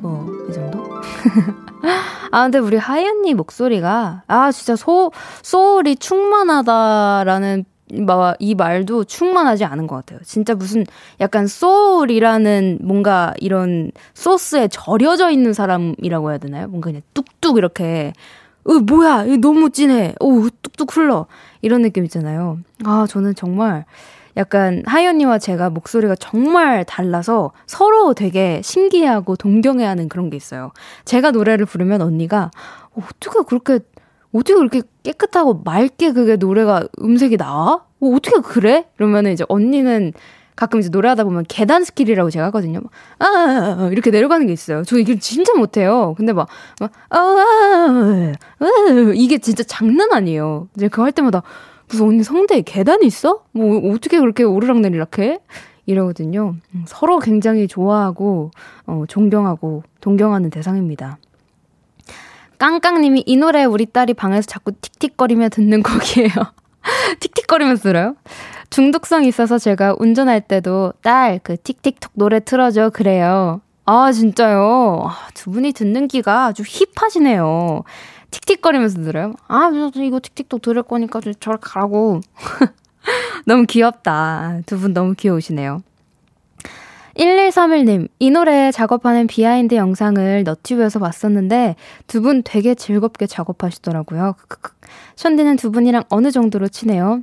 [0.00, 0.84] 뭐, 이 정도?
[2.32, 5.10] 아, 근데 우리 하연님 목소리가, 아, 진짜 소,
[5.42, 7.64] 소울이 충만하다라는
[8.38, 10.20] 이 말도 충만하지 않은 것 같아요.
[10.24, 10.84] 진짜 무슨
[11.20, 16.68] 약간 소울이라는 뭔가 이런 소스에 절여져 있는 사람이라고 해야 되나요?
[16.68, 18.12] 뭔가 그냥 뚝뚝 이렇게,
[18.64, 20.14] 어, 뭐야, 너무 진해.
[20.20, 21.26] 오, 뚝뚝 흘러.
[21.62, 22.58] 이런 느낌 있잖아요.
[22.84, 23.84] 아, 저는 정말
[24.40, 30.72] 약간 하연이와 제가 목소리가 정말 달라서 서로 되게 신기해하고 동경해하는 그런 게 있어요.
[31.04, 32.50] 제가 노래를 부르면 언니가
[32.94, 33.80] 어, 어떻게 그렇게
[34.32, 37.84] 어떻게 그렇게 깨끗하고 맑게 그게 노래가 음색이 나와?
[38.00, 38.86] 어, 어떻게 그래?
[38.96, 40.14] 그러면은 이제 언니는
[40.56, 42.80] 가끔 이제 노래하다 보면 계단 스킬이라고 제가 하거든요.
[43.18, 44.84] 아, 아, 아 이렇게 내려가는 게 있어요.
[44.84, 46.14] 저 이게 진짜 못해요.
[46.16, 46.48] 근데 막,
[46.80, 48.66] 막 아, 아, 아,
[49.14, 50.68] 이게 진짜 장난 아니에요.
[50.76, 51.42] 이제 그거 할 때마다
[51.90, 53.42] 무슨 언니 성대에 계단이 있어?
[53.52, 55.38] 뭐 어떻게 그렇게 오르락내리락 해?
[55.86, 56.54] 이러거든요.
[56.74, 58.52] 음, 서로 굉장히 좋아하고
[58.86, 61.18] 어, 존경하고 동경하는 대상입니다.
[62.58, 66.30] 깡깡님이 이 노래 우리 딸이 방에서 자꾸 틱틱거리며 듣는 곡이에요.
[67.18, 68.14] 틱틱거리면서 들어요?
[68.70, 73.60] 중독성 있어서 제가 운전할 때도 딸 그 틱틱톡 노래 틀어줘 그래요.
[73.84, 75.02] 아 진짜요?
[75.06, 77.82] 아, 두 분이 듣는 기가 아주 힙하시네요.
[78.30, 79.34] 틱틱거리면서 들어요.
[79.48, 82.20] 아, 이거 틱틱톡 들을 거니까 저를 가라고.
[83.46, 84.60] 너무 귀엽다.
[84.66, 85.82] 두 분 너무 귀여우시네요.
[87.16, 91.74] 1131님, 이 노래 작업하는 behind 영상을 너튜브에서 봤었는데
[92.06, 94.34] 두 분 되게 즐겁게 작업하시더라고요.
[95.16, 97.22] 션디는 두 분이랑 어느 정도로 친해요?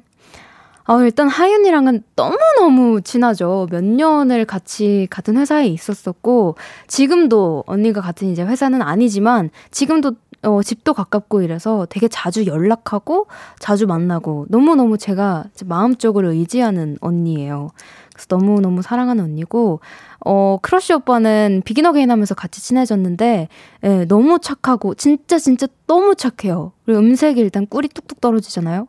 [0.90, 3.68] 아, 일단 하윤이랑은 너무너무 친하죠.
[3.72, 6.56] 몇 년을 같이 같은 회사에 있었었고,
[6.88, 10.14] 지금도 언니가 같은 이제 회사는 아니지만, 지금도
[10.48, 13.28] 어, 집도 가깝고 이래서 되게 자주 연락하고
[13.60, 17.72] 자주 만나고 너무너무 제가 마음적으로 의지하는 언니예요.
[18.14, 19.82] 그래서 너무너무 사랑하는 언니고,
[20.26, 23.50] 어, 크러쉬 오빠는 비긴 어게인 하면서 같이 친해졌는데,
[23.84, 26.72] 예, 너무 착하고, 진짜 진짜 너무 착해요.
[26.86, 28.88] 그리고 음색이 일단 꿀이 뚝뚝 떨어지잖아요?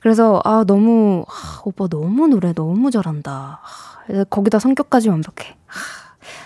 [0.00, 3.60] 그래서, 아, 너무, 아, 오빠 너무 노래 너무 잘한다.
[3.62, 5.56] 아, 거기다 성격까지 완벽해.
[5.66, 5.72] 아,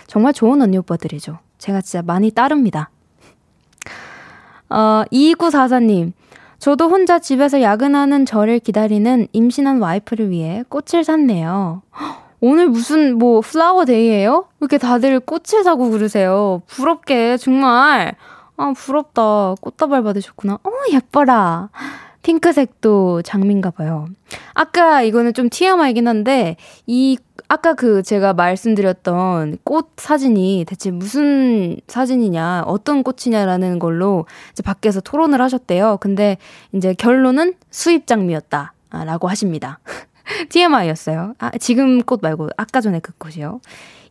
[0.06, 1.38] 정말 좋은 언니 오빠들이죠.
[1.58, 2.90] 제가 진짜 많이 따릅니다.
[4.74, 6.12] 어, 2944님.
[6.58, 11.82] 저도 혼자 집에서 야근하는 저를 기다리는 임신한 와이프를 위해 꽃을 샀네요.
[12.40, 14.48] 오늘 무슨 뭐 플라워 데이예요?
[14.60, 16.62] 이렇게 다들 꽃을 사고 그러세요.
[16.66, 18.16] 부럽게 정말.
[18.56, 19.54] 아 부럽다.
[19.60, 20.54] 꽃다발 받으셨구나.
[20.54, 21.68] 어 예뻐라.
[22.22, 24.06] 핑크색도 장미인가 봐요.
[24.54, 26.56] 아까 이거는 좀 TMI이긴 한데
[26.86, 35.00] 이 아까 그 제가 말씀드렸던 꽃 사진이 대체 무슨 사진이냐, 어떤 꽃이냐라는 걸로 이제 밖에서
[35.00, 35.98] 토론을 하셨대요.
[36.00, 36.38] 근데
[36.72, 38.72] 이제 결론은 수입 장미였다.
[38.90, 39.80] 라고 하십니다.
[40.50, 41.34] TMI였어요.
[41.38, 43.60] 아, 지금 꽃 말고 아까 전에 그 꽃이요.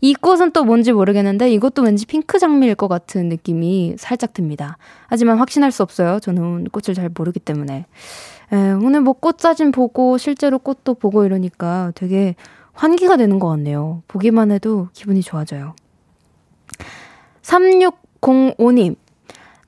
[0.01, 4.77] 이 꽃은 또 뭔지 모르겠는데 이것도 왠지 핑크 장미일 것 같은 느낌이 살짝 듭니다.
[5.07, 6.19] 하지만 확신할 수 없어요.
[6.19, 7.85] 저는 꽃을 잘 모르기 때문에.
[8.51, 12.35] 에, 오늘 뭐 꽃 사진 보고 실제로 꽃도 보고 이러니까 되게
[12.73, 14.03] 환기가 되는 것 같네요.
[14.07, 15.75] 보기만 해도 기분이 좋아져요.
[17.41, 18.95] 3605님.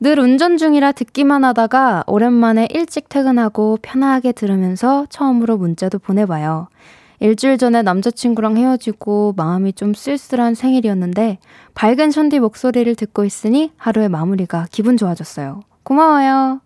[0.02, 6.68] 늘 운전 중이라 듣기만 하다가 오랜만에 일찍 퇴근하고 편하게 들으면서 처음으로 문자도 보내봐요.
[7.20, 11.40] 일주일 전에 남자친구랑 헤어지고 마음이 좀 쓸쓸한 생일이었는데
[11.74, 15.62] 밝은 션디 목소리를 듣고 있으니 하루의 마무리가 기분 좋아졌어요.
[15.84, 16.60] 고마워요.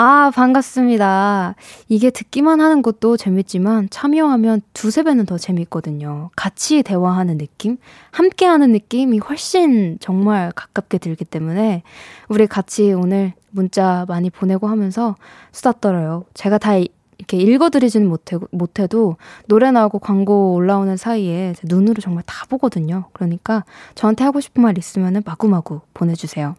[0.00, 1.56] 아, 반갑습니다.
[1.88, 6.30] 이게 듣기만 하는 것도 재밌지만 참여하면 두세 배는 더 재밌거든요.
[6.36, 7.78] 같이 대화하는 느낌?
[8.12, 11.82] 함께 하는 느낌이 훨씬 정말 가깝게 들기 때문에
[12.28, 15.16] 우리 같이 오늘 문자 많이 보내고 하면서
[15.50, 16.26] 수다 떨어요.
[16.32, 19.16] 제가 다 이렇게 읽어드리지는 못해, 못해도
[19.48, 23.06] 노래 나오고 광고 올라오는 사이에 눈으로 정말 다 보거든요.
[23.14, 23.64] 그러니까
[23.96, 26.54] 저한테 하고 싶은 말 있으면 마구마구 보내주세요.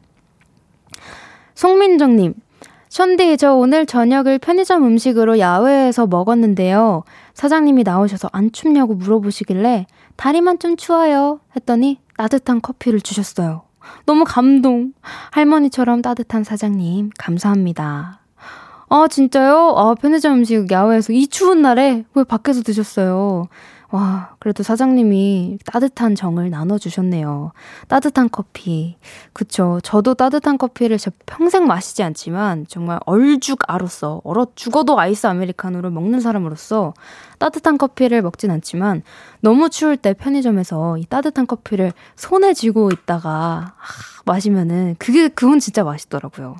[1.55, 2.33] 송민정님,
[2.89, 7.03] 션디, 저 오늘 저녁을 편의점 음식으로 야외에서 먹었는데요.
[7.35, 11.39] 사장님이 나오셔서 안 춥냐고 물어보시길래 다리만 좀 추워요.
[11.55, 13.61] 했더니 따뜻한 커피를 주셨어요.
[14.07, 14.93] 너무 감동.
[15.31, 18.21] 할머니처럼 따뜻한 사장님, 감사합니다.
[18.89, 19.75] 아, 진짜요?
[19.77, 23.47] 아, 편의점 음식 야외에서 이 추운 날에 왜 밖에서 드셨어요?
[23.91, 27.53] 와, 그래도 사장님이 따뜻한 정을 나눠주셨네요.
[27.87, 28.97] 따뜻한 커피.
[29.33, 29.79] 그쵸.
[29.81, 36.93] 저도 따뜻한 커피를 제 평생 마시지 않지만, 정말 얼죽아로서, 얼어 죽어도 아이스 아메리카노를 먹는 사람으로서
[37.39, 39.01] 따뜻한 커피를 먹진 않지만,
[39.41, 45.83] 너무 추울 때 편의점에서 이 따뜻한 커피를 손에 쥐고 있다가, 하, 마시면은, 그게, 그건 진짜
[45.83, 46.55] 맛있더라고요.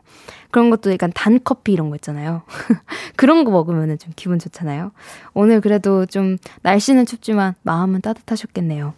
[0.52, 2.42] 그런 것도 약간 단 커피 이런 거 있잖아요.
[3.16, 4.92] 그런 거 먹으면 좀 기분 좋잖아요.
[5.34, 8.94] 오늘 그래도 좀 날씨는 춥지만 마음은 따뜻하셨겠네요.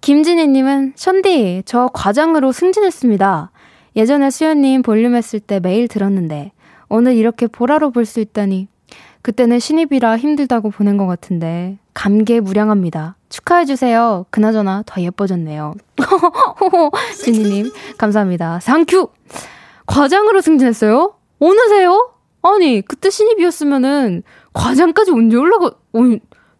[0.00, 3.50] 김진희님은 션디 저 과장으로 승진했습니다.
[3.96, 6.52] 예전에 수연님 볼륨 했을 때 매일 들었는데
[6.88, 8.68] 오늘 이렇게 보라로 볼 수 있다니
[9.24, 13.16] 그때는 신입이라 힘들다고 보낸 것 같은데 감개무량합니다.
[13.30, 14.26] 축하해주세요.
[14.28, 15.72] 그나저나 더 예뻐졌네요.
[17.24, 18.60] 진희님 감사합니다.
[18.60, 19.08] 상큐!
[19.86, 21.14] 과장으로 승진했어요?
[21.40, 22.10] 어느세요?
[22.42, 26.00] 아니, 그때 신입이었으면은 과장까지 언제 올라가, 어,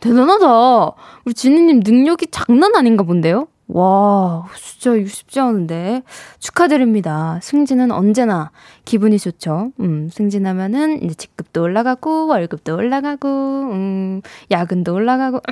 [0.01, 0.93] 대단하다.
[1.27, 3.47] 우리 진희님 능력이 장난 아닌가 본데요?
[3.67, 6.03] 와, 진짜 이거 쉽지 않은데.
[6.39, 7.39] 축하드립니다.
[7.43, 8.51] 승진은 언제나
[8.85, 9.73] 기분이 좋죠.
[9.81, 13.29] 음, 승진하면은 이제 직급도 올라가고, 월급도 올라가고,
[13.73, 15.41] 음, 야근도 올라가고.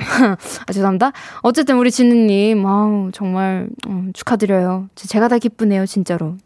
[0.67, 1.11] 아, 죄송합니다.
[1.41, 4.89] 어쨌든 우리 진우님, 아우, 정말, 음, 축하드려요.
[4.95, 6.37] 제가 다 기쁘네요, 진짜로.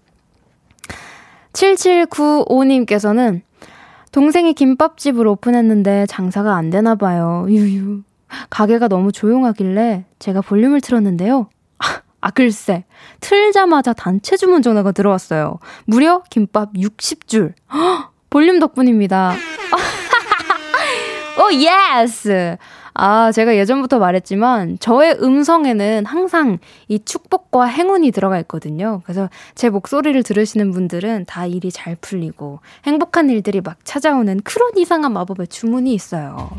[1.52, 3.42] 7795님께서는
[4.12, 7.46] 동생이 김밥집을 오픈했는데 장사가 안 되나 봐요.
[7.50, 8.04] 유유.
[8.50, 11.50] 가게가 너무 조용하길래 제가 볼륨을 틀었는데요.
[12.22, 12.86] 아, 아 글쎄.
[13.20, 15.60] 틀자마자 단체 주문 전화가 들어왔어요.
[15.86, 17.54] 무려 김밥 60줄.
[17.74, 19.36] 헉, 볼륨 덕분입니다.
[21.38, 22.58] 오, yes!
[23.00, 29.02] 아, 제가 예전부터 말했지만 저의 음성에는 항상 이 축복과 행운이 들어가 있거든요.
[29.04, 35.14] 그래서 제 목소리를 들으시는 분들은 다 일이 잘 풀리고 행복한 일들이 막 찾아오는 그런 이상한
[35.14, 36.50] 마법의 주문이 있어요.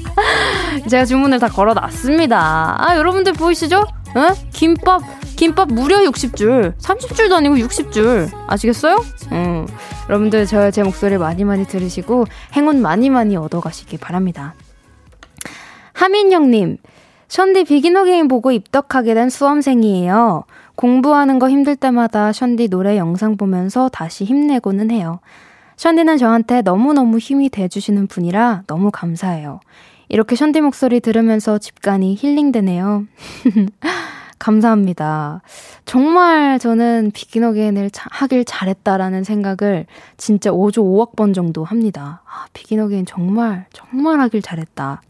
[0.90, 2.76] 제가 주문을 다 걸어 놨습니다.
[2.78, 3.86] 아, 여러분들 보이시죠?
[4.14, 4.32] 어?
[4.52, 5.02] 김밥,
[5.36, 6.76] 김밥 무려 60줄.
[6.78, 8.30] 30줄도 아니고 60줄.
[8.48, 8.96] 아시겠어요?
[9.32, 9.66] 음.
[10.08, 14.54] 여러분들 저 제 목소리 많이 많이 들으시고 행운 많이 많이 얻어가시기 바랍니다.
[15.92, 16.78] 하민영님,
[17.28, 20.44] 션디 비기너 게임 보고 입덕하게 된 수험생이에요.
[20.76, 25.20] 공부하는 거 힘들 때마다 션디 노래 영상 보면서 다시 힘내고는 해요.
[25.76, 29.60] 션디는 저한테 너무너무 힘이 돼주시는 분이라 너무 감사해요.
[30.08, 33.06] 이렇게 션디 목소리 들으면서 집간이 힐링되네요.
[34.38, 35.42] 감사합니다.
[35.84, 39.86] 정말 저는 비긴 어게인을 하길 잘했다라는 생각을
[40.16, 42.22] 진짜 5조 5억 번 정도 합니다.
[42.24, 45.02] 아, 비긴 어게인 정말, 정말 하길 잘했다.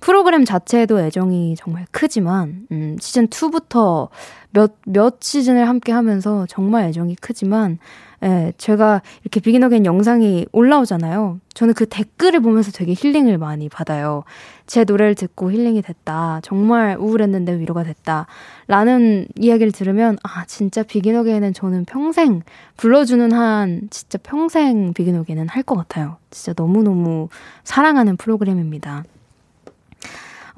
[0.00, 4.08] 프로그램 자체에도 애정이 정말 크지만, 음, 시즌2부터
[4.50, 7.78] 몇, 몇 시즌을 함께 하면서 정말 애정이 크지만,
[8.24, 11.38] 예, 제가 이렇게 비긴 어게인 영상이 올라오잖아요.
[11.54, 14.24] 저는 그 댓글을 보면서 되게 힐링을 많이 받아요.
[14.66, 16.40] 제 노래를 듣고 힐링이 됐다.
[16.42, 18.26] 정말 우울했는데 위로가 됐다.
[18.66, 22.42] 라는 이야기를 들으면, 아, 진짜 비긴 어게인은 저는 평생
[22.76, 26.16] 불러주는 한, 진짜 평생 비긴 어게인은 할 것 같아요.
[26.30, 27.28] 진짜 너무너무
[27.64, 29.04] 사랑하는 프로그램입니다.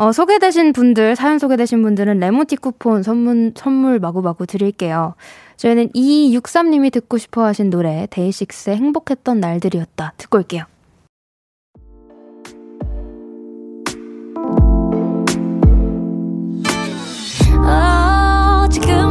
[0.01, 5.13] 어, 소개되신 분들, 사연 소개되신 분들은 레몬티 쿠폰 선물, 선물 마구마구 드릴게요.
[5.59, 10.15] 저희는 2263님이 듣고 싶어 하신 노래, 데이식스의 행복했던 날들이었다.
[10.17, 10.65] 듣고 올게요.
[18.71, 19.10] 주고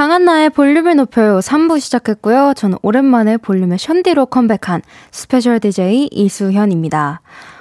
[0.00, 2.54] 강한나의 볼륨을 높여요 3부 시작했고요.
[2.56, 4.80] 저는 오랜만에 볼륨의 션디로 컴백한
[5.10, 7.20] special DJ 이수현입니다.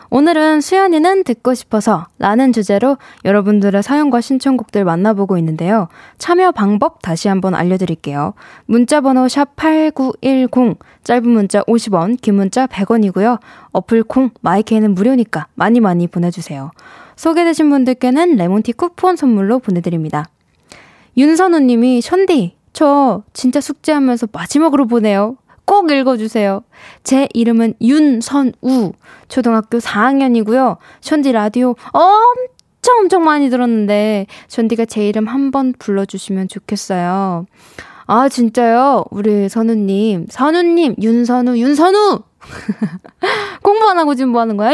[0.10, 5.90] 오늘은 수현이는 듣고 싶어서 라는 주제로 여러분들의 사연과 신청곡들 만나보고 있는데요.
[6.18, 8.36] 참여 방법 다시 한번 알려드릴게요.
[8.68, 13.42] 문자번호 샵8910, 짧은 문자 50원, 긴 문자 100원이고요.
[13.74, 16.72] 어플 콩, 마이케이는 무료니까 많이 많이 보내주세요.
[17.18, 20.24] 소개되신 분들께는 레몬티 쿠폰 선물로 보내드립니다.
[21.20, 25.36] 윤선우 님이, 션디, 저 진짜 숙제하면서 마지막으로 보내요.
[25.66, 26.64] 꼭 읽어주세요.
[27.04, 28.94] 제 이름은 윤선우.
[29.28, 30.78] 초등학교 4학년이고요.
[31.02, 37.46] 션디 라디오 엄청 엄청 많이 들었는데, 션디가 제 이름 한 번 불러주시면 좋겠어요.
[38.08, 39.04] 아, 진짜요?
[39.12, 42.22] 우리 선우님, 선우님, 윤선우, 윤선우!
[43.64, 44.72] 공부 안 하고 지금 뭐 하는 거야?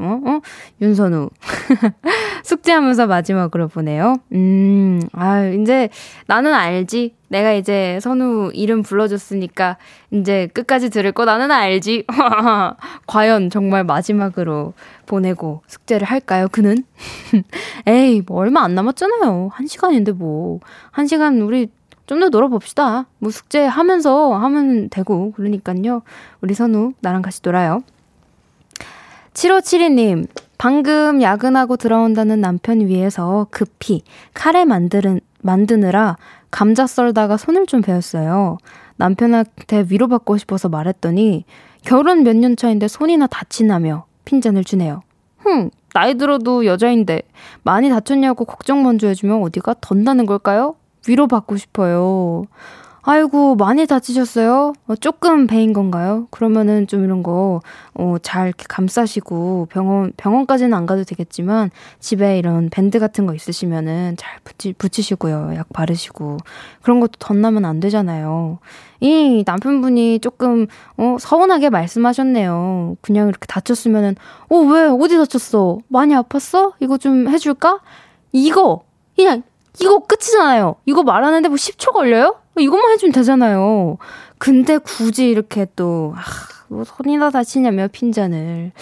[0.00, 0.20] 어?
[0.24, 0.40] 어?
[0.80, 1.30] 윤선우.
[2.44, 4.16] 숙제하면서 마지막으로 보내요.
[4.32, 5.88] 음, 아 이제
[6.26, 7.14] 나는 알지.
[7.28, 9.78] 내가 이제 선우 이름 불러줬으니까
[10.12, 12.04] 이제 끝까지 들을 거 나는 알지.
[13.06, 14.74] 과연 정말 마지막으로
[15.06, 16.46] 보내고 숙제를 할까요?
[16.50, 16.76] 그는?
[17.86, 19.50] 에이, 뭐 얼마 안 남았잖아요.
[19.52, 20.60] 한 시간인데 뭐.
[20.92, 21.68] 한 시간 우리
[22.06, 23.06] 좀 더 놀아봅시다.
[23.18, 26.02] 뭐 숙제 하면서 하면 되고, 그러니까요.
[26.40, 27.82] 우리 선우, 나랑 같이 놀아요.
[29.34, 30.26] 7572님,
[30.58, 34.02] 방금 야근하고 들어온다는 남편 위해서 급히
[34.34, 36.16] 카레 만드는, 만드느라
[36.50, 38.56] 감자 썰다가 손을 좀 베었어요.
[38.96, 41.44] 남편한테 위로받고 싶어서 말했더니
[41.84, 45.02] 결혼 몇 년 차인데 손이나 다치나며 핀잔을 주네요.
[45.38, 47.22] 흥, 나이 들어도 여자인데
[47.62, 50.76] 많이 다쳤냐고 걱정 먼저 해주면 어디가 덧나는 걸까요?
[51.06, 52.44] 위로받고 싶어요.
[53.08, 54.72] 아이고, 많이 다치셨어요?
[54.88, 56.26] 어, 조금 배인 건가요?
[56.32, 57.60] 그러면은 좀 이런 거,
[57.94, 64.40] 어, 잘 감싸시고, 병원, 병원까지는 안 가도 되겠지만, 집에 이런 밴드 같은 거 있으시면은 잘
[64.42, 65.52] 붙이, 붙이시고요.
[65.54, 66.38] 약 바르시고.
[66.82, 68.58] 그런 것도 덧나면 안 되잖아요.
[68.98, 72.96] 이 남편분이 조금, 어, 서운하게 말씀하셨네요.
[73.02, 74.16] 그냥 이렇게 다쳤으면은,
[74.50, 74.82] 어, 왜?
[74.82, 75.78] 어디 다쳤어?
[75.86, 76.72] 많이 아팠어?
[76.80, 77.78] 이거 좀 해줄까?
[78.32, 78.82] 이거!
[79.14, 79.44] 그냥
[79.80, 80.76] 이거 끝이잖아요.
[80.86, 82.36] 이거 말하는데 뭐 10초 걸려요?
[82.58, 83.98] 이것만 해주면 되잖아요.
[84.38, 86.20] 근데 굳이 이렇게 또, 아,
[86.68, 88.72] 뭐 손이나 다치냐며 핀잔을.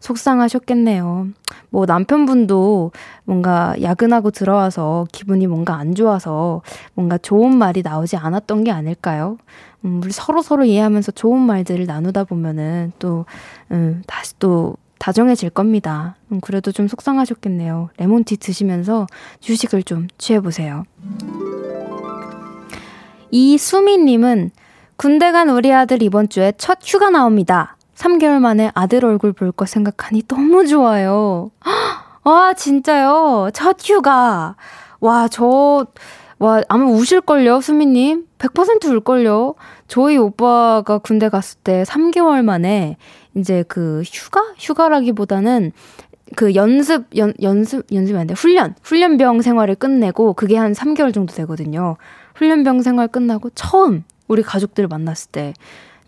[0.00, 1.28] 속상하셨겠네요.
[1.68, 2.90] 뭐 남편분도
[3.24, 6.62] 뭔가 야근하고 들어와서 기분이 뭔가 안 좋아서
[6.94, 9.36] 뭔가 좋은 말이 나오지 않았던 게 아닐까요?
[9.84, 13.26] 음, 우리 서로 서로 이해하면서 좋은 말들을 나누다 보면은 또,
[13.70, 16.14] 음, 다시 또 다정해질 겁니다.
[16.30, 17.88] 음, 그래도 좀 속상하셨겠네요.
[17.96, 19.06] 레몬티 드시면서
[19.42, 20.84] 휴식을 좀 취해보세요.
[23.30, 24.50] 이수미님은
[24.96, 27.76] 군대 간 우리 아들 이번 주에 첫 휴가 나옵니다.
[27.96, 31.50] 3개월 만에 아들 얼굴 볼 거 생각하니 너무 좋아요.
[32.22, 33.50] 와, 진짜요?
[33.54, 34.56] 첫 휴가.
[35.00, 35.86] 와, 저,
[36.38, 38.26] 와, 아마 우실걸요, 수미님?
[38.38, 39.54] 100% 울걸요?
[39.88, 42.96] 저희 오빠가 군대 갔을 때 3개월 만에
[43.34, 44.42] 이제 그 휴가?
[44.58, 45.72] 휴가라기보다는
[46.36, 48.34] 그 연습, 연, 연습, 연습이 안 돼.
[48.34, 51.96] 훈련, 훈련병 생활을 끝내고 그게 한 3개월 정도 되거든요.
[52.34, 55.54] 훈련병 생활 끝나고 처음 우리 가족들 만났을 때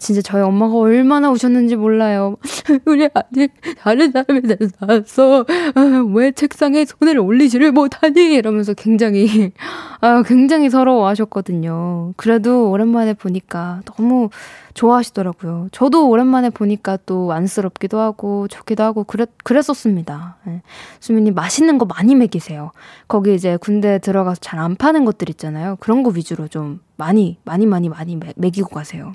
[0.02, 2.36] 진짜 저희 엄마가 얼마나 우셨는지 몰라요.
[2.86, 5.46] 우리 아직 다른 대해서 나왔어.
[5.74, 8.34] 아, 왜 책상에 손을 올리지를 못하니?
[8.34, 9.52] 이러면서 굉장히,
[10.00, 12.14] 아, 굉장히 서러워 하셨거든요.
[12.16, 14.28] 그래도 오랜만에 보니까 너무
[14.74, 15.68] 좋아하시더라고요.
[15.70, 20.38] 저도 오랜만에 보니까 또 안쓰럽기도 하고 좋기도 하고 그랬, 그랬었습니다.
[20.46, 20.62] 네.
[20.98, 22.72] 수민님 맛있는 거 많이 먹이세요.
[23.06, 25.76] 거기 이제 군대 들어가서 잘 안 파는 것들 있잖아요.
[25.80, 29.12] 그런 거 위주로 좀 많이, 많이, 많이, 많이 먹이고 가세요.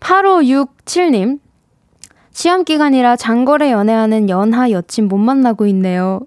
[0.00, 1.38] 8567님,
[2.32, 6.20] 시험 기간이라 장거리 연애하는 연하 여친 못 만나고 있네요.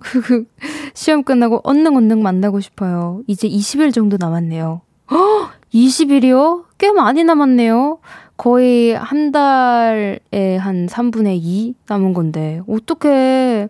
[0.94, 3.22] 시험 끝나고 언능 언능 만나고 싶어요.
[3.28, 4.82] 이제 20일 정도 남았네요.
[5.12, 5.50] 허!
[5.74, 6.66] 20일이요?
[6.78, 8.00] 꽤 많이 남았네요.
[8.38, 13.68] 거의 한 달에 한 3분의 2 남은 건데, 어떻게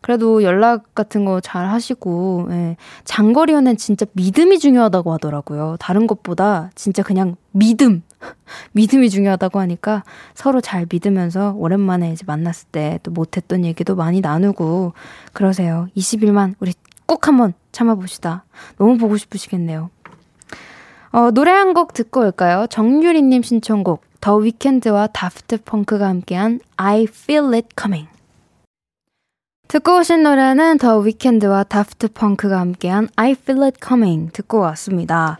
[0.00, 2.76] 그래도 연락 같은 거 잘 하시고, 예.
[3.04, 5.76] 장거리 연애는 진짜 믿음이 중요하다고 하더라고요.
[5.80, 8.02] 다른 것보다 진짜 그냥 믿음.
[8.72, 10.04] 믿음이 중요하다고 하니까
[10.34, 14.92] 서로 잘 믿으면서 오랜만에 이제 만났을 때 또 못했던 얘기도 많이 나누고
[15.32, 15.88] 그러세요.
[15.96, 16.72] 20일만 우리
[17.06, 18.44] 꼭 한번 참아봅시다.
[18.78, 19.90] 너무 보고 싶으시겠네요.
[21.12, 22.66] 어, 노래 한 곡 듣고 올까요?
[22.68, 28.08] 정유리님 신청곡 더 위켄드와 다프트 펑크가 함께한 I Feel It Coming.
[29.68, 35.38] 듣고 오신 노래는 더 위켄드와 다프트 펑크가 함께한 I Feel It Coming 듣고 왔습니다.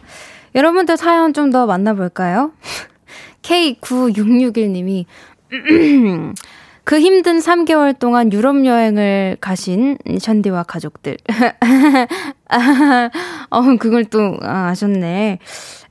[0.55, 2.51] 여러분들 사연 좀 더 만나볼까요?
[3.41, 5.05] K9661님이
[6.83, 11.17] 그 힘든 3개월 동안 유럽 여행을 가신 션디와 가족들.
[13.49, 15.39] 어, 그걸 또 아, 아셨네.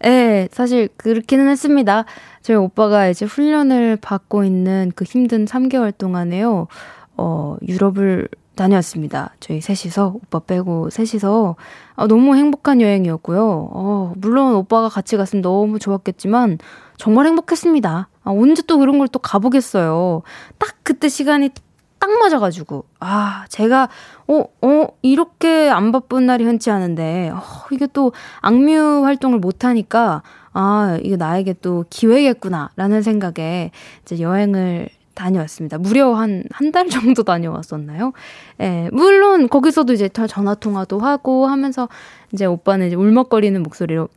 [0.04, 2.06] 예, 네, 사실 그렇기는 했습니다.
[2.46, 6.68] 저희 오빠가 이제 훈련을 받고 있는 그 힘든 3개월 동안에요.
[7.16, 9.34] 어, 유럽을 다녀왔습니다.
[9.40, 11.56] 저희 셋이서, 오빠 빼고 셋이서,
[11.96, 13.68] 아, 너무 행복한 여행이었고요.
[13.72, 16.58] 어, 물론 오빠가 같이 갔으면 너무 좋았겠지만,
[16.98, 18.08] 정말 행복했습니다.
[18.22, 20.22] 아, 언제 또 그런 걸 또 가보겠어요.
[20.58, 21.50] 딱 그때 시간이
[21.98, 23.88] 딱 맞아가지고, 아, 제가,
[24.28, 27.42] 어, 어, 이렇게 안 바쁜 날이 흔치 않은데, 어,
[27.72, 30.22] 이게 또 악뮤 활동을 못 하니까,
[30.58, 33.70] 아, 이게 나에게 또 기회겠구나, 라는 생각에
[34.02, 35.76] 이제 여행을 다녀왔습니다.
[35.78, 38.12] 무려 한, 한 달 정도 다녀왔었나요?
[38.60, 41.88] 예, 물론 거기서도 이제 전화통화도 하고 하면서
[42.32, 44.08] 이제 오빠는 이제 울먹거리는 목소리로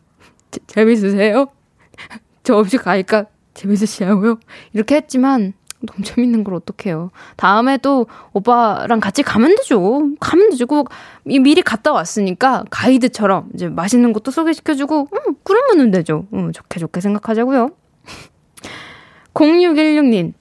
[0.67, 1.47] 재밌으세요?
[2.43, 4.39] 저 없이 가니까 재밌으시냐고요?
[4.73, 7.09] 이렇게 했지만 너무 재밌는 걸 어떡해요.
[7.37, 10.09] 다음에 또 오빠랑 같이 가면 되죠.
[10.19, 10.67] 가면 되죠.
[10.67, 10.89] 꼭
[11.23, 15.18] 미리 갔다 왔으니까 가이드처럼 이제 맛있는 것도 소개시켜주고, 음,
[15.49, 16.27] 그러면 되죠.
[16.33, 17.69] 음, 좋게 좋게 생각하자고요.
[19.33, 20.33] 0616님,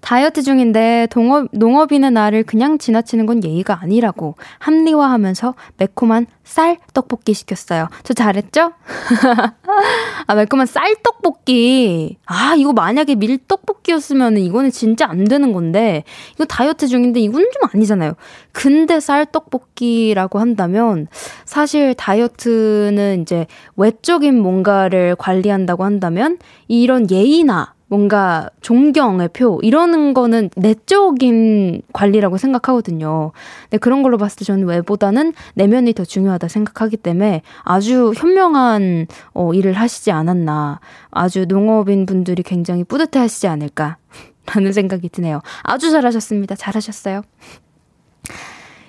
[0.00, 7.88] 다이어트 중인데 동업, 농업인의 나를 그냥 지나치는 건 예의가 아니라고 합리화하면서 매콤한 쌀 떡볶이 시켰어요.
[8.04, 8.72] 저 잘했죠?
[10.26, 12.16] 아, 매콤한 쌀 떡볶이.
[12.24, 17.68] 아, 이거 만약에 밀 떡볶이였으면 이거는 진짜 안 되는 건데, 이거 다이어트 중인데 이건 좀
[17.72, 18.14] 아니잖아요.
[18.52, 21.08] 근데 쌀 떡볶이라고 한다면,
[21.44, 26.38] 사실 다이어트는 이제 외적인 뭔가를 관리한다고 한다면,
[26.68, 33.32] 이런 예의나 뭔가 존경의 표 이러는 거는 내적인 관리라고 생각하거든요.
[33.62, 39.54] 근데 그런 걸로 봤을 때 저는 외보다는 내면이 더 중요하다 생각하기 때문에 아주 현명한 어,
[39.54, 40.80] 일을 하시지 않았나.
[41.10, 43.98] 아주 농업인 분들이 굉장히 뿌듯해 하시지 않을까.
[44.46, 45.40] 라는 생각이 드네요.
[45.62, 46.56] 아주 잘하셨습니다.
[46.56, 47.22] 잘하셨어요.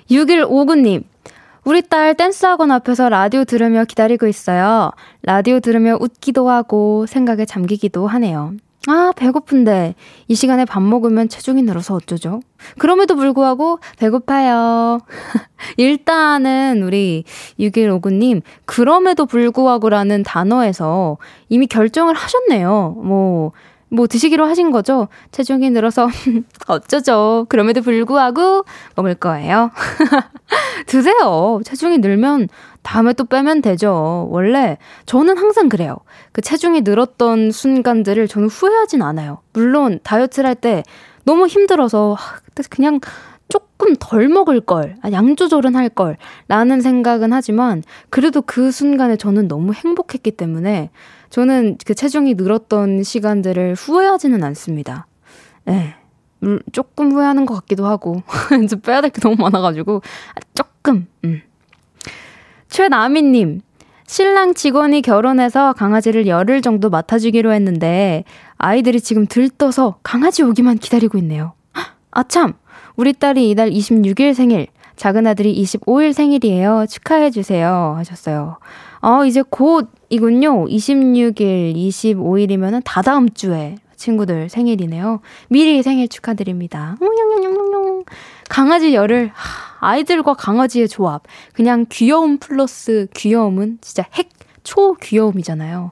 [0.09, 1.03] 6159님.
[1.65, 4.91] 우리 딸 댄스학원 앞에서 라디오 들으며 기다리고 있어요.
[5.23, 8.53] 라디오 들으며 웃기도 하고 생각에 잠기기도 하네요.
[8.86, 9.95] 아, 배고픈데
[10.28, 12.39] 이 시간에 밥 먹으면 체중이 늘어서 어쩌죠?
[12.78, 14.99] 그럼에도 불구하고 배고파요.
[15.78, 17.25] 일단은 우리
[17.59, 21.17] 6159님, 그럼에도 불구하고라는 단어에서
[21.49, 22.95] 이미 결정을 하셨네요.
[23.03, 23.51] 뭐,
[23.89, 25.07] 뭐 드시기로 하신 거죠?
[25.31, 26.07] 체중이 늘어서
[26.67, 27.45] 어쩌죠?
[27.49, 28.63] 그럼에도 불구하고
[28.95, 29.71] 먹을 거예요.
[30.88, 31.61] 드세요.
[31.63, 32.49] 체중이 늘면
[32.81, 34.27] 다음에 또 빼면 되죠.
[34.31, 35.97] 원래 저는 항상 그래요.
[36.31, 39.39] 그 체중이 늘었던 순간들을 저는 후회하진 않아요.
[39.53, 40.83] 물론 다이어트를 할 때
[41.23, 42.15] 너무 힘들어서
[42.69, 42.99] 그냥
[43.49, 46.17] 조금 덜 먹을 걸, 아, 양 조절은 할 걸,
[46.47, 50.89] 라는 생각은 하지만, 그래도 그 순간에 저는 너무 행복했기 때문에,
[51.30, 55.07] 저는 그 체중이 늘었던 시간들을 후회하지는 않습니다.
[55.67, 55.71] 예.
[55.71, 55.95] 네.
[56.71, 58.21] 조금 후회하는 것 같기도 하고,
[58.63, 60.01] 이제 빼야 될 게 너무 많아가지고,
[60.36, 61.41] 아, 조금, 음.
[62.69, 63.61] 최나미님,
[64.05, 68.23] 신랑 직원이 결혼해서 강아지를 열흘 정도 맡아주기로 했는데,
[68.57, 71.53] 아이들이 지금 들떠서 강아지 오기만 기다리고 있네요.
[72.11, 72.53] 아참!
[72.95, 74.67] 우리 딸이 이달 26일 생일,
[74.97, 76.85] 작은 아들이 25일 생일이에요.
[76.89, 77.93] 축하해주세요.
[77.97, 78.57] 하셨어요.
[79.01, 80.65] 어, 이제 곧이군요.
[80.65, 85.21] 26일, 25일이면은 다다음 주에 친구들 생일이네요.
[85.49, 86.97] 미리 생일 축하드립니다.
[88.49, 89.31] 강아지 열을,
[89.79, 91.23] 아이들과 강아지의 조합.
[91.53, 94.29] 그냥 귀여움 플러스 귀여움은 진짜 핵,
[94.63, 95.91] 초 귀여움이잖아요.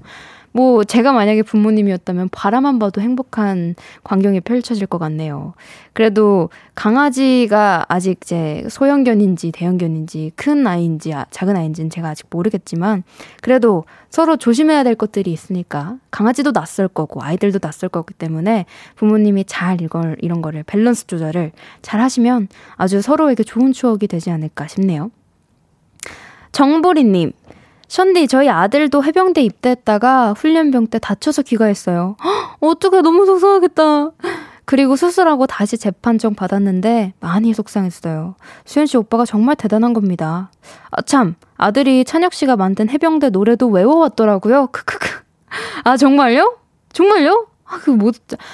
[0.56, 3.76] 뭐 제가 만약에 부모님이었다면 바라만 봐도 행복한
[4.06, 5.54] 광경이 펼쳐질 것 같네요.
[5.92, 13.04] 그래도 강아지가 아직 이제 소형견인지 대형견인지 큰 아이인지 아, 작은 아이인지는 제가 아직 모르겠지만
[13.42, 19.82] 그래도 서로 조심해야 될 것들이 있으니까 강아지도 낯설 거고 아이들도 낯설 거기 때문에 부모님이 잘
[19.82, 21.52] 이걸 이런 거를 밸런스 조절을
[21.82, 22.48] 잘 하시면
[22.78, 25.12] 아주 서로에게 좋은 추억이 되지 않을까 싶네요.
[26.54, 27.34] 정보리님,
[27.88, 32.18] 션디, 저희 아들도 해병대 입대했다가 훈련병 때 다쳐서 귀가했어요.
[32.60, 34.12] 어떡해, 너무 속상하겠다.
[34.66, 38.36] 그리고 수술하고 다시 재판정 받았는데 많이 속상했어요.
[38.66, 40.50] 수현 씨 오빠가 정말 대단한 겁니다.
[40.90, 44.68] 아, 참, 아들이 찬혁 씨가 만든 해병대 노래도 외워왔더라고요.
[44.72, 45.24] 크크크.
[45.84, 46.58] 아, 정말요?
[46.92, 47.48] 정말요?
[47.68, 48.12] 아, 그 뭐,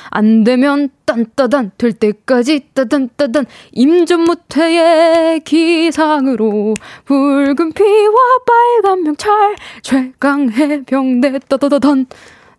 [0.10, 8.16] 안 되면 딴따단, 될 때까지 따단따단, 임전무태의 기상으로, 붉은 피와
[8.48, 12.06] 빨간 명찰, 최강 해 병대 따다다단.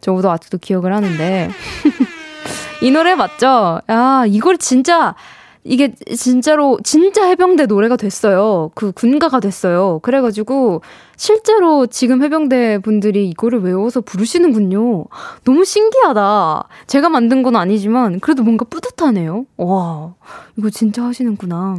[0.03, 1.51] 저보다 아직도 기억을 하는데.
[2.83, 3.81] 이 노래 맞죠?
[3.87, 5.15] 아, 이걸 진짜,
[5.65, 8.71] 이게 진짜로 진짜 해병대 노래가 됐어요.
[8.75, 10.01] 그 군가가 됐어요.
[10.03, 10.83] 그래가지고
[11.17, 15.05] 실제로 지금 해병대 분들이 이거를 외워서 부르시는군요.
[15.45, 16.69] 너무 신기하다.
[16.89, 19.47] 제가 만든 건 아니지만 그래도 뭔가 뿌듯하네요.
[19.57, 20.15] 와,
[20.57, 21.79] 이거 진짜 하시는구나.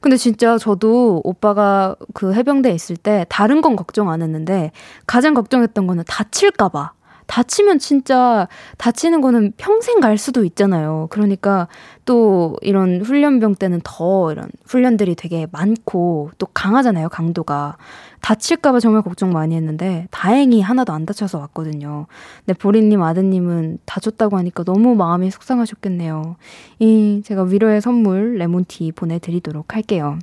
[0.00, 4.70] 근데 진짜 저도 오빠가 그 해병대에 있을 때 다른 건 걱정 안 했는데
[5.06, 6.92] 가장 걱정했던 거는 다칠까봐.
[7.26, 8.48] 다치면 진짜
[8.78, 11.08] 다치는 거는 평생 갈 수도 있잖아요.
[11.10, 11.68] 그러니까
[12.04, 17.08] 또 이런 훈련병 때는 더 이런 훈련들이 되게 많고 또 강하잖아요.
[17.08, 17.76] 강도가.
[18.20, 22.06] 다칠까봐 정말 걱정 많이 했는데 다행히 하나도 안 다쳐서 왔거든요.
[22.44, 26.36] 근데 보리님 아드님은 다쳤다고 하니까 너무 마음이 속상하셨겠네요.
[26.80, 30.18] 이 제가 위로의 선물 레몬티 보내드리도록 할게요.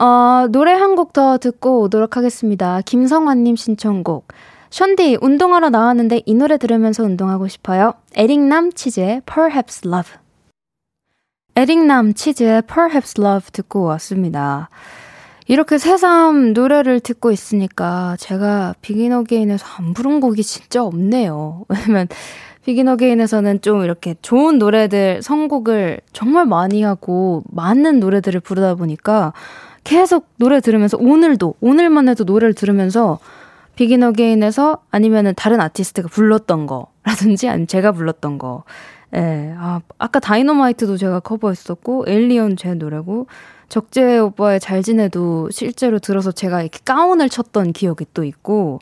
[0.00, 2.80] 어, 노래 한 곡 더 듣고 오도록 하겠습니다.
[2.82, 4.28] 김성환님 신청곡.
[4.70, 7.94] 션디, 운동하러 나왔는데 이 노래 들으면서 운동하고 싶어요.
[8.14, 10.12] 에릭남 치즈의 Perhaps Love.
[11.56, 14.70] 에릭남 치즈의 Perhaps Love 듣고 왔습니다.
[15.48, 21.64] 이렇게 새삼 노래를 듣고 있으니까 제가 비긴 어게인에서 안 부른 곡이 진짜 없네요.
[21.68, 22.06] 왜냐면
[22.64, 29.32] 비긴 어게인에서는 좀 이렇게 좋은 노래들, 선곡을 정말 많이 하고 많은 노래들을 부르다 보니까
[29.82, 33.18] 계속 노래 들으면서 오늘도, 오늘만 해도 노래를 들으면서
[33.80, 38.64] 비긴 어게인에서 아니면은 다른 아티스트가 불렀던 거라든지 아니면 제가 불렀던 거.
[39.16, 39.54] 예.
[39.56, 43.26] 아, 아까 다이너마이트도 제가 커버했었고 Alien 제 노래고
[43.70, 48.80] 적재 오빠의 잘 지내도 실제로 들어서 제가 이렇게 가운을 쳤던 기억이 또 있고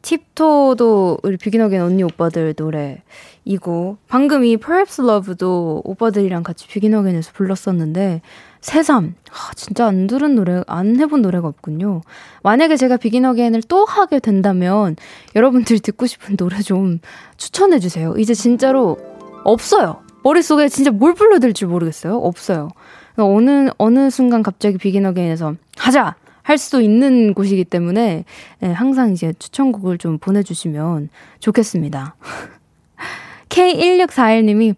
[0.00, 8.22] Tiptoe도 우리 비긴어게인 언니 오빠들 노래이고 방금 이 Perhaps Love도 오빠들이랑 같이 비긴어게인에서 불렀었는데
[8.60, 12.02] 새삼 아, 진짜 안 들은 노래 안 해본 노래가 없군요.
[12.42, 14.96] 만약에 제가 비긴 어게인을 또 하게 된다면
[15.36, 17.00] 여러분들이 듣고 싶은 노래 좀
[17.36, 18.14] 추천해 주세요.
[18.18, 18.96] 이제 진짜로
[19.44, 20.02] 없어요.
[20.24, 22.16] 머릿속에 진짜 뭘 불러드릴지 모르겠어요.
[22.16, 22.70] 없어요.
[23.16, 28.24] 어느 어느 순간 갑자기 비긴 어게인에서 하자 할 수도 있는 곳이기 때문에
[28.60, 32.16] 네, 항상 이제 추천곡을 좀 보내주시면 좋겠습니다.
[33.50, 34.74] K1641님이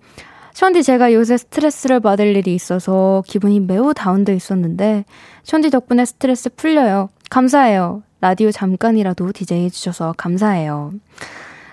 [0.53, 5.05] 션디 제가 요새 스트레스를 받을 일이 있어서 기분이 매우 다운돼 있었는데
[5.45, 7.09] 션디 덕분에 스트레스 풀려요.
[7.31, 8.03] 감사해요.
[8.21, 10.93] 라디오 잠깐이라도 디제이 해주셔서 감사해요.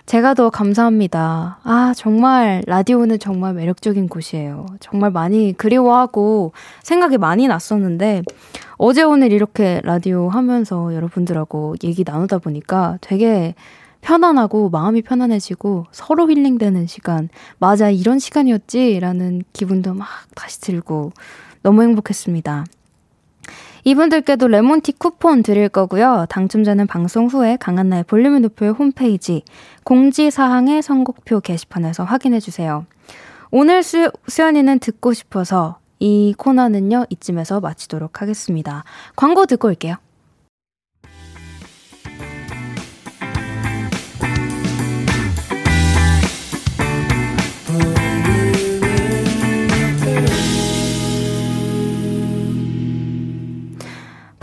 [0.05, 1.59] 제가 더 감사합니다.
[1.63, 4.65] 아, 정말, 라디오는 정말 매력적인 곳이에요.
[4.79, 8.23] 정말 많이 그리워하고 생각이 많이 났었는데,
[8.77, 13.53] 어제 오늘 이렇게 라디오 하면서 여러분들하고 얘기 나누다 보니까 되게
[14.07, 17.27] 편안하고 마음이 편안해지고 서로 힐링되는 시간.
[17.59, 19.01] 맞아, 이런 시간이었지?
[19.01, 21.11] 라는 기분도 막 다시 들고
[21.61, 22.63] 너무 행복했습니다.
[23.83, 26.25] 이분들께도 레몬티 쿠폰 드릴 거고요.
[26.29, 29.43] 당첨자는 방송 후에 강한나의 볼륨을 높여 홈페이지
[29.83, 32.85] 공지사항의 선곡표 게시판에서 확인해 주세요.
[33.51, 38.85] 오늘 수, 수현이는 듣고 싶어서 이 코너는요, 이쯤에서 마치도록 하겠습니다.
[39.17, 39.95] 광고 듣고 올게요.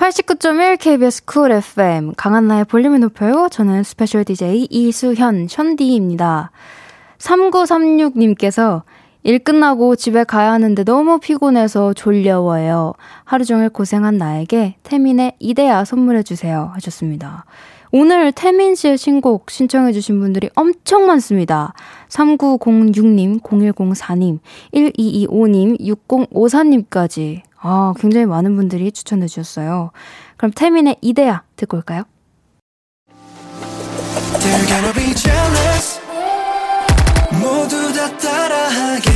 [0.05, 3.48] 89.1 KBS 쿨 FM 강한나의 볼륨을 높여요.
[3.50, 6.50] 저는 스페셜 DJ 이수현 션디입니다.
[7.16, 8.82] 3936님께서
[9.22, 12.92] 일 끝나고 집에 가야 하는데 너무 피곤해서 졸려워요.
[13.24, 16.72] 하루 종일 고생한 나에게 태민의 이데아 선물해주세요.
[16.74, 17.46] 하셨습니다.
[17.90, 21.72] 오늘 태민 씨의 신곡 신청해주신 분들이 엄청 많습니다.
[22.11, 24.40] 3906님, 0104님,
[24.74, 27.40] 1225님, 6054님까지.
[27.66, 29.90] 아, 굉장히 많은 분들이 추천해 주셨어요.
[30.36, 32.04] 그럼 태민의 이데아 듣고 올까요?
[37.40, 39.13] 모두 다 따라하게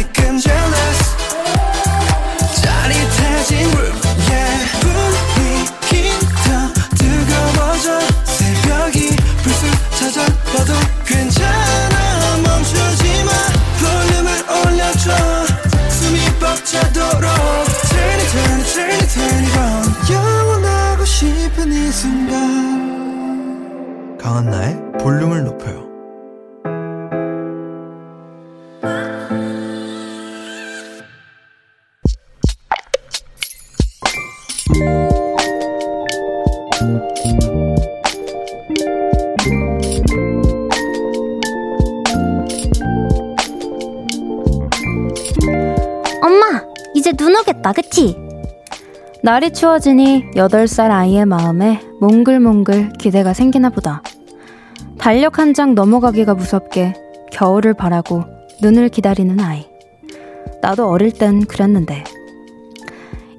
[49.38, 54.02] 날이 추워지니 8살 아이의 마음에 몽글몽글 기대가 생기나 보다.
[54.98, 56.96] 달력 한 장 넘어가기가 무섭게
[57.30, 58.24] 겨울을 바라고
[58.62, 59.64] 눈을 기다리는 아이.
[60.60, 62.02] 나도 어릴 땐 그랬는데.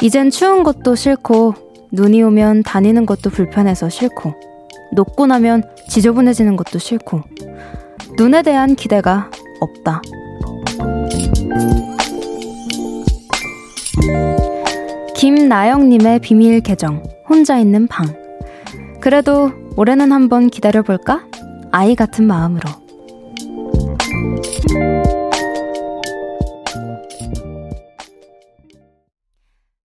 [0.01, 1.55] 이젠 추운 것도 싫고,
[1.91, 4.35] 눈이 오면 다니는 것도 불편해서 싫고,
[4.93, 7.23] 녹고 나면 지저분해지는 것도 싫고,
[8.17, 9.29] 눈에 대한 기대가
[9.59, 10.01] 없다.
[15.19, 18.05] 김나영님의 비밀 계정, 혼자 있는 방.
[19.01, 21.27] 그래도 올해는 한번 기다려볼까?
[21.73, 22.69] 아이 같은 마음으로.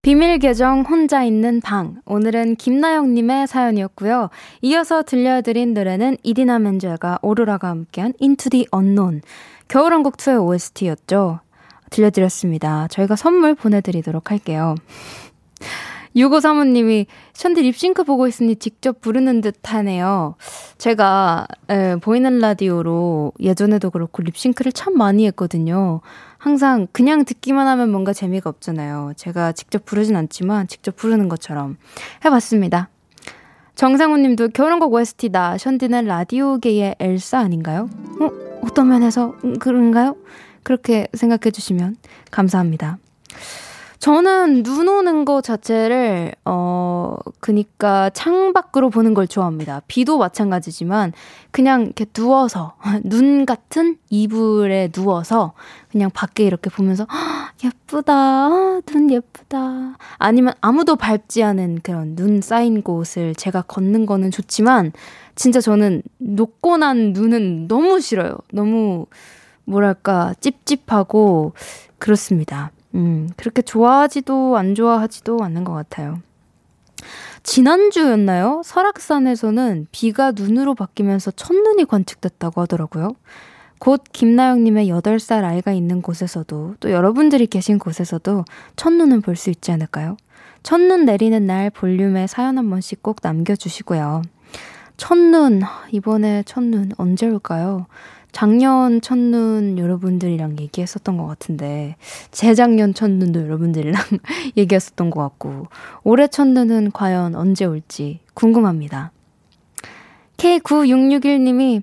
[0.02, 2.00] 비밀 계정 혼자 있는 방.
[2.06, 4.30] 오늘은 김나영님의 사연이었고요.
[4.62, 9.22] 이어서 들려드린 노래는 이디나 멘젤과 오로라가 함께한 Into the Unknown.
[9.66, 11.40] 겨울왕국 2의 OST였죠.
[11.90, 12.88] 들려드렸습니다.
[12.88, 14.74] 저희가 선물 보내드리도록 할게요.
[16.16, 20.36] 6535님이 션디 립싱크 보고 있으니 직접 부르는 듯 하네요.
[20.78, 26.00] 제가 에, 보이는 라디오로 예전에도 그렇고 립싱크를 참 많이 했거든요.
[26.38, 29.12] 항상 그냥 듣기만 하면 뭔가 재미가 없잖아요.
[29.16, 31.76] 제가 직접 부르진 않지만 직접 부르는 것처럼
[32.24, 32.90] 해봤습니다.
[33.74, 35.58] 정상훈 님도 결혼곡 OST다.
[35.58, 37.88] 션디는 라디오계의 엘사 아닌가요?
[38.20, 38.30] 어?
[38.62, 40.16] 어떤 면에서 음, 그런가요?
[40.62, 41.96] 그렇게 생각해 주시면
[42.30, 42.98] 감사합니다.
[44.04, 49.80] 저는 눈 오는 거 자체를, 어, 그니까 창밖으로 보는 걸 좋아합니다.
[49.88, 51.14] 비도 마찬가지지만,
[51.50, 55.54] 그냥 이렇게 누워서, 눈 같은 이불에 누워서,
[55.90, 57.06] 그냥 밖에 이렇게 보면서,
[57.64, 59.96] 예쁘다, 눈 예쁘다.
[60.18, 64.92] 아니면 아무도 밟지 않은 그런 눈 쌓인 곳을 제가 걷는 거는 좋지만,
[65.34, 68.36] 진짜 저는 녹고 난 눈은 너무 싫어요.
[68.52, 69.06] 너무,
[69.64, 71.54] 뭐랄까, 찝찝하고,
[71.98, 72.70] 그렇습니다.
[72.94, 76.20] 음, 그렇게 좋아하지도 안 좋아하지도 않는 것 같아요.
[77.42, 78.62] 지난주였나요?
[78.64, 83.10] 설악산에서는 비가 눈으로 바뀌면서 첫눈이 관측됐다고 하더라고요.
[83.78, 88.44] 곧 김나영님의 8살 아이가 있는 곳에서도 또 여러분들이 계신 곳에서도
[88.76, 90.16] 첫눈은 볼 수 있지 않을까요?
[90.62, 94.22] 첫눈 내리는 날 볼륨에 사연 한 번씩 꼭 남겨주시고요.
[94.96, 97.86] 첫눈, 이번에 첫눈 언제 올까요?
[98.34, 101.94] 작년 첫눈 여러분들이랑 얘기했었던 것 같은데,
[102.32, 103.94] 재작년 첫눈도 여러분들이랑
[104.58, 105.68] 얘기했었던 것 같고,
[106.02, 109.12] 올해 첫눈은 과연 언제 올지 궁금합니다.
[110.36, 111.82] K9661님이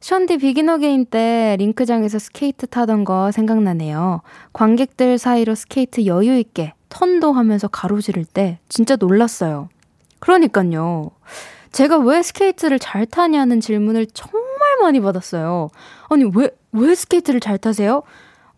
[0.00, 4.20] 션디 비긴 어게인 때 링크장에서 스케이트 타던 거 생각나네요.
[4.52, 9.70] 관객들 사이로 스케이트 여유 있게 턴도 하면서 가로지를 때 진짜 놀랐어요.
[10.18, 11.12] 그러니까요.
[11.72, 14.47] 제가 왜 스케이트를 잘 타냐는 질문을 정말
[14.80, 15.68] 많이 받았어요.
[16.08, 18.02] 아니, 왜, 왜 스케이트를 잘 타세요?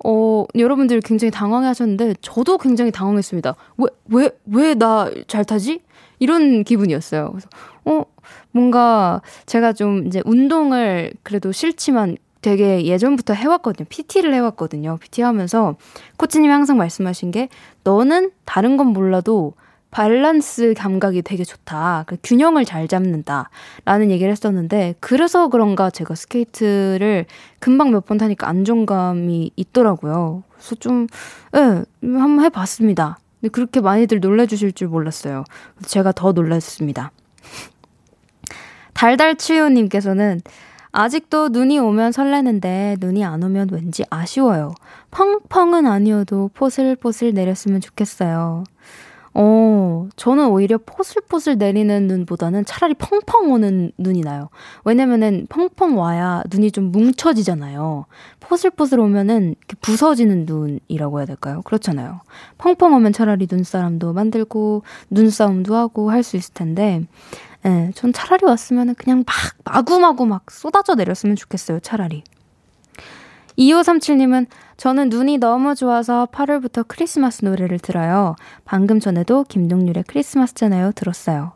[0.04, 3.54] 어, 여러분들이 굉장히 당황해 하셨는데, 저도 굉장히 당황했습니다.
[3.78, 5.82] 왜, 왜, 왜 나 잘 타지?
[6.18, 7.30] 이런 기분이었어요.
[7.30, 7.48] 그래서,
[7.84, 8.04] 어,
[8.52, 13.86] 뭔가 제가 좀 이제 운동을 그래도 싫지만 되게 예전부터 해왔거든요.
[13.90, 14.96] PT를 해왔거든요.
[15.00, 15.76] PT 하면서
[16.16, 17.48] 코치님이 항상 말씀하신 게,
[17.84, 19.52] 너는 다른 건 몰라도
[19.91, 22.05] 밸런스 감각이 되게 좋다.
[22.07, 23.51] 그 균형을 잘 잡는다.
[23.84, 27.26] 라는 얘기를 했었는데, 그래서 그런가 제가 스케이트를
[27.59, 30.43] 금방 몇 번 타니까 안정감이 있더라고요.
[30.53, 31.07] 그래서 좀,
[31.57, 33.18] 예, 한번 해 봤습니다.
[33.41, 35.45] 근데 그렇게 많이들 놀라 주실 줄 몰랐어요.
[35.86, 37.11] 제가 더 놀랐습니다.
[38.95, 40.41] 달달치유 님께서는
[40.93, 44.72] 아직도 눈이 오면 설레는데 눈이 안 오면 왠지 아쉬워요.
[45.12, 48.64] 펑펑은 아니어도 포슬포슬 내렸으면 좋겠어요.
[49.33, 54.49] 어, 저는 오히려 포슬포슬 내리는 눈보다는 차라리 펑펑 오는 눈이 나요.
[54.85, 58.07] 왜냐면은 펑펑 와야 눈이 좀 뭉쳐지잖아요.
[58.41, 61.62] 포슬포슬 오면은 부서지는 눈이라고 해야 될까요?
[61.62, 62.20] 그렇잖아요.
[62.59, 67.03] 펑펑 오면 차라리 눈사람도 만들고 눈싸움도 하고 할 수 있을 텐데,
[67.64, 72.24] 예, 전 차라리 왔으면은 그냥 막 마구마구 막 쏟아져 내렸으면 좋겠어요, 차라리.
[73.59, 74.47] 2537님은
[74.81, 78.35] 저는 눈이 너무 좋아서 8월부터 크리스마스 노래를 들어요.
[78.64, 80.93] 방금 전에도 김동률의 크리스마스잖아요.
[80.93, 81.53] 들었어요.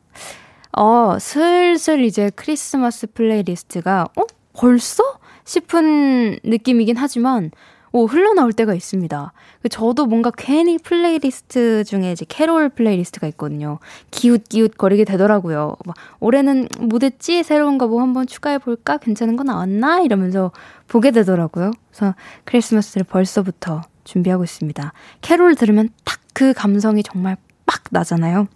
[0.76, 4.22] 어, 슬슬 이제 크리스마스 플레이리스트가, 어?
[4.52, 5.02] 벌써?
[5.46, 7.50] 싶은 느낌이긴 하지만,
[7.92, 9.32] 오, 흘러나올 때가 있습니다.
[9.62, 13.78] 그 저도 뭔가 괜히 플레이리스트 중에 이제 캐롤 플레이리스트가 있거든요.
[14.10, 15.76] 기웃기웃 거리게 되더라고요.
[15.86, 17.42] 막, 올해는 뭐 됐지?
[17.42, 18.98] 새로운 거 뭐 한번 추가해볼까?
[18.98, 20.00] 괜찮은 거 나왔나?
[20.00, 20.50] 이러면서
[20.88, 21.70] 보게 되더라고요.
[21.94, 22.14] 그래서
[22.44, 24.92] 크리스마스를 벌써부터 준비하고 있습니다.
[25.20, 28.48] 캐롤 들으면 딱 그 감성이 정말 빡 나잖아요.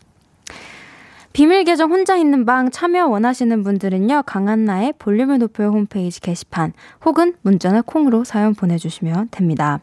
[1.33, 6.73] 비밀 계정 혼자 있는 방 참여 원하시는 분들은요, 강한나의 볼륨을 높여 홈페이지 게시판
[7.05, 9.79] 혹은 문자나 콩으로 사연 보내주시면 됩니다.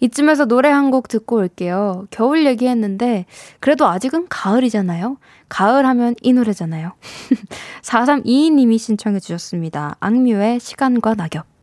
[0.00, 2.06] 이쯤에서 노래 한 곡 듣고 올게요.
[2.10, 3.26] 겨울 얘기했는데,
[3.60, 5.18] 그래도 아직은 가을이잖아요?
[5.48, 6.92] 가을 하면 이 노래잖아요.
[7.82, 9.96] 4322님이 신청해 주셨습니다.
[10.00, 11.59] 악뮤의 시간과 낙엽.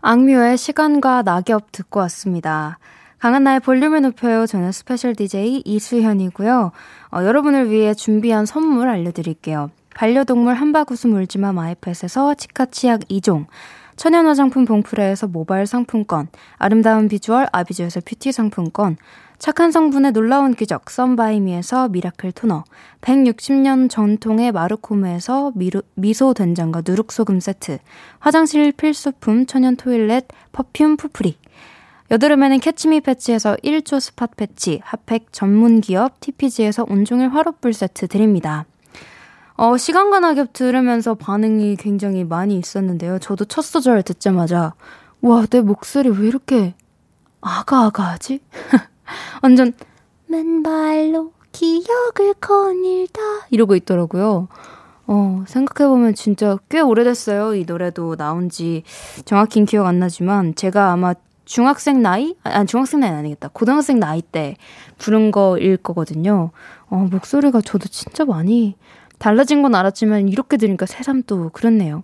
[0.00, 2.78] 악뮤의 시간과 낙엽 듣고 왔습니다.
[3.18, 4.46] 강한나의 볼륨을 높여요.
[4.46, 6.70] 저는 스페셜 DJ 이수현이고요.
[7.10, 9.72] 어, 여러분을 위해 준비한 선물 알려드릴게요.
[9.96, 13.46] 반려동물 한바구스 물지마 마이펫에서 치카 치약 2종,
[13.96, 16.28] 천연 화장품 봉프레에서 모바일 상품권,
[16.58, 18.96] 아름다운 비주얼 아비주에서 뷰티 상품권,
[19.38, 22.64] 착한 성분의 놀라운 기적 썬바이미에서 미라클 토너
[23.00, 27.78] 160년 전통의 마르코메에서 미루, 미소 된장과 누룩소금 세트
[28.18, 31.36] 화장실 필수품 천연 toilet perfume 푸프리
[32.10, 38.64] 여드름에는 캐치미 패치에서 1초 spot 패치, 핫팩 전문 기업 TPG에서 온종일 화롯불 세트 드립니다.
[39.56, 43.18] 어, 시간과 낙엽 들으면서 반응이 굉장히 많이 있었는데요.
[43.18, 44.72] 저도 첫 소절 듣자마자,
[45.20, 46.74] 와, 내 목소리 왜 이렇게
[47.42, 48.40] 아가아가하지?
[49.42, 49.72] 완전,
[50.26, 53.20] 맨발로 기억을 거닐다.
[53.50, 54.48] 이러고 있더라고요.
[55.06, 57.54] 어, 생각해보면 진짜 꽤 오래됐어요.
[57.54, 58.82] 이 노래도 나온 지
[59.24, 61.14] 정확히 기억 안 나지만, 제가 아마
[61.48, 62.36] 중학생 나이?
[62.44, 63.48] 아, 중학생 나이 아니겠다.
[63.48, 64.56] 고등학생 나이 때
[64.98, 66.50] 부른 거일 거거든요.
[66.90, 68.76] 어, 목소리가 저도 진짜 많이
[69.18, 72.02] 달라진 건 알았지만 이렇게 들으니까 새삼 또 그렇네요.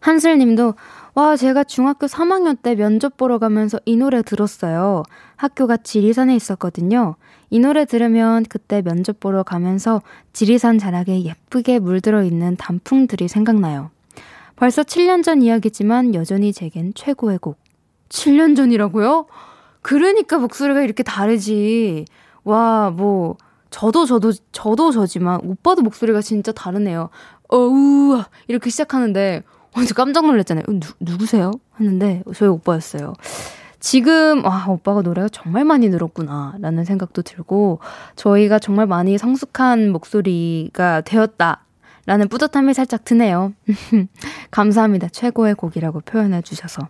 [0.00, 0.74] 한슬 님도
[1.14, 5.02] 와, 제가 중학교 3학년 때 면접 보러 가면서 이 노래 들었어요.
[5.40, 7.14] 학교가 지리산에 있었거든요.
[7.48, 10.02] 이 노래 들으면 그때 면접 보러 가면서
[10.34, 13.90] 지리산 자락에 예쁘게 물들어 있는 단풍들이 생각나요.
[14.56, 17.58] 벌써 7년 전 이야기지만 여전히 제겐 최고의 곡.
[18.10, 19.28] 7년 전이라고요?
[19.80, 22.04] 그러니까 목소리가 이렇게 다르지.
[22.44, 23.38] 와, 뭐,
[23.70, 27.08] 저도 저도, 저도 저지만, 오빠도 목소리가 진짜 다르네요.
[27.48, 29.42] 어우, 이렇게 시작하는데,
[29.74, 30.64] 어, 저 깜짝 놀랐잖아요.
[30.68, 31.52] 누, 누구세요?
[31.78, 33.14] 했는데, 저희 오빠였어요.
[33.80, 37.80] 지금, 와, 오빠가 노래가 정말 많이 늘었구나, 라는 생각도 들고,
[38.14, 41.64] 저희가 정말 많이 성숙한 목소리가 되었다,
[42.04, 43.54] 라는 뿌듯함이 살짝 드네요.
[44.50, 45.08] 감사합니다.
[45.08, 46.88] 최고의 곡이라고 표현해 주셔서.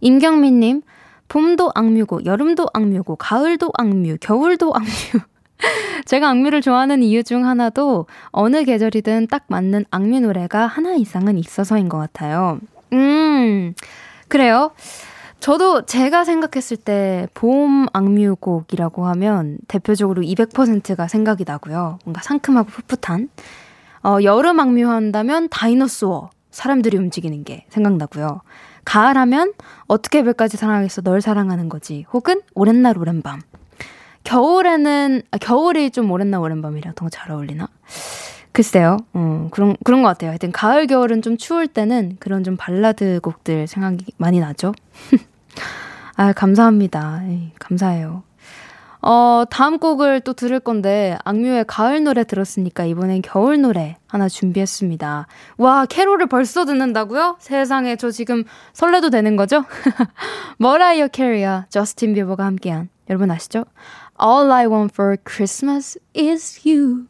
[0.00, 0.82] 임경민님,
[1.28, 5.20] 봄도 악뮤고, 여름도 악뮤고, 가을도 악뮤, 겨울도 악뮤.
[6.06, 11.88] 제가 악뮤를 좋아하는 이유 중 하나도 어느 계절이든 딱 맞는 악뮤 노래가 하나 이상은 있어서인
[11.88, 12.58] 것 같아요.
[12.92, 13.74] 음,
[14.28, 14.72] 그래요.
[15.40, 21.98] 저도 제가 생각했을 때 봄 악뮤곡이라고 하면 대표적으로 200%가 생각이 나고요.
[22.04, 23.28] 뭔가 상큼하고 풋풋한.
[24.04, 28.42] 어, 여름 악뮤 한다면 다이너소어, 사람들이 움직이는 게 생각나고요.
[28.84, 29.52] 가을 하면
[29.86, 33.40] 어떻게 별까지 사랑하겠어 널 사랑하는 거지 혹은 오랜 날 오랜 밤
[34.24, 37.68] 겨울에는 아, 겨울이 좀 오랜 날 오랜 밤이랑 더 잘 어울리나
[38.52, 43.20] 글쎄요 어, 그런 그런 것 같아요 하여튼 가을 겨울은 좀 추울 때는 그런 좀 발라드
[43.22, 44.72] 곡들 생각이 많이 나죠
[46.16, 48.22] 아 감사합니다 에이, 감사해요
[49.02, 55.26] 어, 다음 곡을 또 들을 건데, 악뮤의 가을 노래 들었으니까 이번엔 겨울 노래 하나 준비했습니다.
[55.56, 57.36] 와, 캐롤을 벌써 듣는다고요?
[57.38, 58.44] 세상에, 저 지금
[58.74, 59.64] 설레도 되는 거죠?
[60.58, 63.64] 머라이어 캐리와 저스틴 비버가 함께한, 여러분 아시죠?
[64.22, 67.09] All I want for Christmas is you.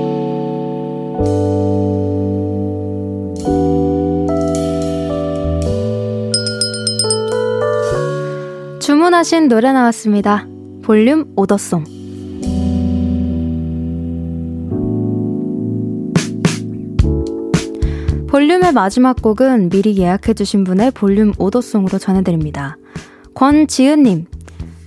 [9.21, 10.47] 주문하신 노래 나왔습니다.
[10.83, 11.83] 볼륨 오더송.
[18.27, 22.77] 볼륨의 마지막 곡은 미리 예약해주신 분의 볼륨 오더송으로 전해드립니다.
[23.35, 24.25] 권지은님,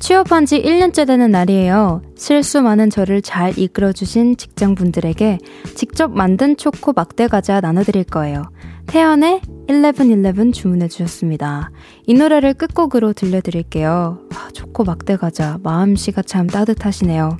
[0.00, 2.02] 취업한 지 1년째 되는 날이에요.
[2.16, 5.38] 실수 많은 저를 잘 이끌어주신 직장분들에게
[5.76, 8.42] 직접 만든 초코 막대 과자 나눠드릴 거예요.
[8.86, 11.70] 태연의 1111 주문해 주셨습니다.
[12.06, 14.18] 이 노래를 끝곡으로 들려드릴게요.
[14.34, 17.36] 아, 초코 막대 과자 마음씨가 참 따뜻하시네요.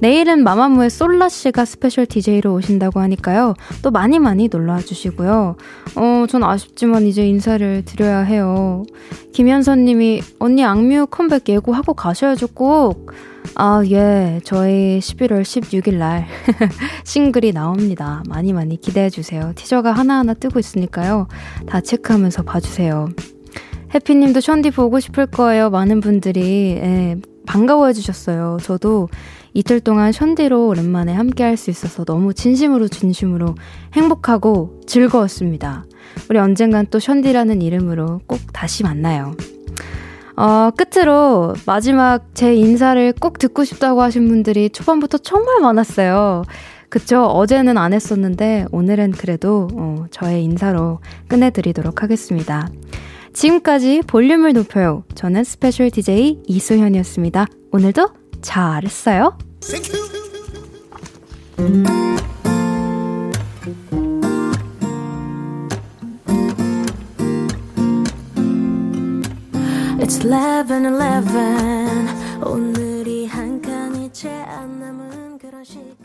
[0.00, 3.54] 내일은 마마무의 솔라 씨가 스페셜 DJ로 오신다고 하니까요.
[3.82, 5.56] 또 많이 많이 놀러와 주시고요.
[5.96, 8.84] 어, 전 아쉽지만 이제 인사를 드려야 해요.
[9.32, 13.12] 김현선 님이 언니 악뮤 컴백 예고하고 가셔야죠 꼭.
[13.54, 14.40] 아, 예.
[14.44, 16.26] 저희 11월 16일 날
[17.04, 18.22] 싱글이 나옵니다.
[18.28, 19.52] 많이 많이 기대해 주세요.
[19.54, 21.28] 티저가 하나하나 뜨고 있으니까요.
[21.66, 23.08] 다 체크하면서 봐 주세요.
[23.94, 25.70] 해피 님도 션디 보고 싶을 거예요.
[25.70, 27.16] 많은 분들이 예,
[27.46, 28.58] 반가워해 주셨어요.
[28.62, 29.08] 저도
[29.54, 33.54] 이틀 동안 션디로 오랜만에 함께 할 수 있어서 너무 진심으로 진심으로
[33.94, 35.84] 행복하고 즐거웠습니다.
[36.28, 39.34] 우리 언젠간 또 션디라는 이름으로 꼭 다시 만나요.
[40.36, 46.44] 어, 끝으로 마지막 제 인사를 꼭 듣고 싶다고 하신 분들이 초반부터 정말 많았어요.
[46.88, 47.24] 그쵸?
[47.24, 52.68] 어제는 안 했었는데 오늘은 그래도 어, 저의 인사로 끝내드리도록 하겠습니다.
[53.32, 55.04] 지금까지 볼륨을 높여요.
[55.14, 57.46] 저는 스페셜 DJ 이수현이었습니다.
[57.72, 58.08] 오늘도
[58.40, 59.36] 잘했어요.
[70.06, 75.95] It's 11, 11 오늘이 한 칸이 채 안 남은 그런 시간